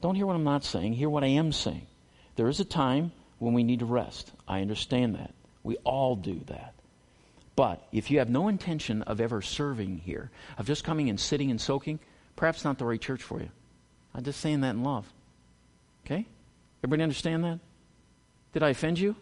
Don't 0.00 0.14
hear 0.14 0.26
what 0.26 0.36
I'm 0.36 0.44
not 0.44 0.64
saying. 0.64 0.92
Hear 0.92 1.10
what 1.10 1.24
I 1.24 1.28
am 1.28 1.52
saying. 1.52 1.86
There 2.36 2.48
is 2.48 2.60
a 2.60 2.64
time 2.64 3.12
when 3.38 3.54
we 3.54 3.64
need 3.64 3.80
to 3.80 3.86
rest. 3.86 4.30
I 4.46 4.60
understand 4.60 5.16
that. 5.16 5.34
We 5.64 5.76
all 5.78 6.14
do 6.14 6.40
that. 6.46 6.74
But 7.56 7.82
if 7.90 8.10
you 8.10 8.20
have 8.20 8.30
no 8.30 8.46
intention 8.46 9.02
of 9.02 9.20
ever 9.20 9.42
serving 9.42 9.98
here, 9.98 10.30
of 10.56 10.66
just 10.66 10.84
coming 10.84 11.08
and 11.08 11.18
sitting 11.18 11.50
and 11.50 11.60
soaking, 11.60 11.98
perhaps 12.36 12.64
not 12.64 12.78
the 12.78 12.84
right 12.84 13.00
church 13.00 13.22
for 13.22 13.40
you. 13.40 13.50
I'm 14.14 14.22
just 14.22 14.40
saying 14.40 14.60
that 14.60 14.76
in 14.76 14.84
love. 14.84 15.12
Okay? 16.06 16.24
Everybody 16.84 17.02
understand 17.02 17.42
that? 17.44 17.58
Did 18.52 18.62
I 18.62 18.70
offend 18.70 19.00
you? 19.00 19.16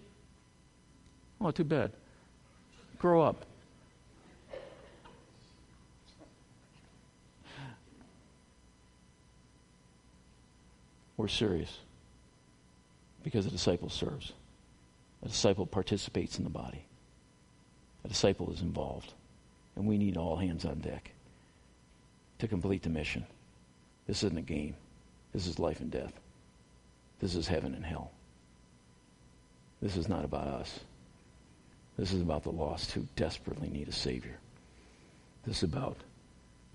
Oh, 1.40 1.50
too 1.50 1.64
bad. 1.64 1.92
Grow 2.98 3.22
up. 3.22 3.44
We're 11.16 11.28
serious 11.28 11.78
because 13.22 13.46
a 13.46 13.50
disciple 13.50 13.88
serves. 13.88 14.32
A 15.22 15.28
disciple 15.28 15.66
participates 15.66 16.38
in 16.38 16.44
the 16.44 16.50
body. 16.50 16.84
A 18.04 18.08
disciple 18.08 18.52
is 18.52 18.60
involved. 18.60 19.12
And 19.74 19.86
we 19.86 19.98
need 19.98 20.16
all 20.16 20.36
hands 20.36 20.64
on 20.64 20.78
deck 20.78 21.10
to 22.38 22.48
complete 22.48 22.82
the 22.82 22.88
mission. 22.88 23.26
This 24.06 24.22
isn't 24.22 24.38
a 24.38 24.42
game. 24.42 24.74
This 25.32 25.46
is 25.46 25.58
life 25.58 25.80
and 25.80 25.90
death. 25.90 26.12
This 27.20 27.34
is 27.34 27.48
heaven 27.48 27.74
and 27.74 27.84
hell. 27.84 28.10
This 29.82 29.96
is 29.96 30.08
not 30.08 30.24
about 30.24 30.46
us. 30.46 30.80
This 31.98 32.12
is 32.12 32.20
about 32.20 32.42
the 32.42 32.50
lost 32.50 32.92
who 32.92 33.06
desperately 33.16 33.68
need 33.68 33.88
a 33.88 33.92
Savior. 33.92 34.38
This 35.46 35.58
is 35.58 35.62
about 35.62 35.96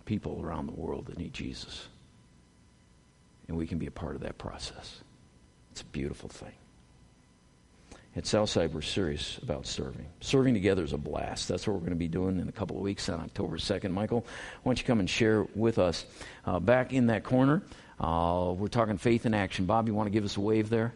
people 0.06 0.42
around 0.44 0.68
the 0.68 0.74
world 0.74 1.08
that 1.08 1.18
need 1.18 1.34
Jesus. 1.34 1.88
And 3.48 3.58
we 3.58 3.68
can 3.68 3.78
be 3.78 3.88
a 3.88 3.92
part 3.92 4.16
of 4.16 4.22
that 4.22 4.38
process. 4.38 5.02
It's 5.72 5.82
a 5.82 5.86
beautiful 5.86 6.30
thing. 6.30 6.54
At 8.16 8.26
Southside, 8.26 8.74
we're 8.74 8.82
serious 8.82 9.38
about 9.38 9.66
serving. 9.66 10.06
Serving 10.20 10.54
together 10.54 10.84
is 10.84 10.92
a 10.92 10.98
blast. 10.98 11.48
That's 11.48 11.66
what 11.66 11.76
we're 11.76 11.80
going 11.80 11.92
to 11.92 11.96
be 11.96 12.10
doing 12.10 12.40
in 12.40 12.50
a 12.50 12.52
couple 12.52 12.76
of 12.76 12.82
weeks 12.82 13.08
on 13.08 13.22
October 13.22 13.58
2nd. 13.58 13.92
Michael, 13.92 14.26
why 14.64 14.72
don't 14.72 14.80
you 14.80 14.86
come 14.86 15.00
and 15.00 15.10
share 15.10 15.44
with 15.56 15.80
us? 15.80 16.06
Uh, 16.46 16.60
back 16.60 16.92
in 16.92 17.08
that 17.08 17.24
corner, 17.24 17.62
uh, 18.02 18.54
we're 18.58 18.68
talking 18.68 18.98
faith 18.98 19.26
in 19.26 19.34
action. 19.34 19.66
Bob, 19.66 19.88
you 19.88 19.94
want 19.94 20.08
to 20.08 20.12
give 20.12 20.26
us 20.26 20.36
a 20.36 20.42
wave 20.42 20.70
there? 20.70 20.94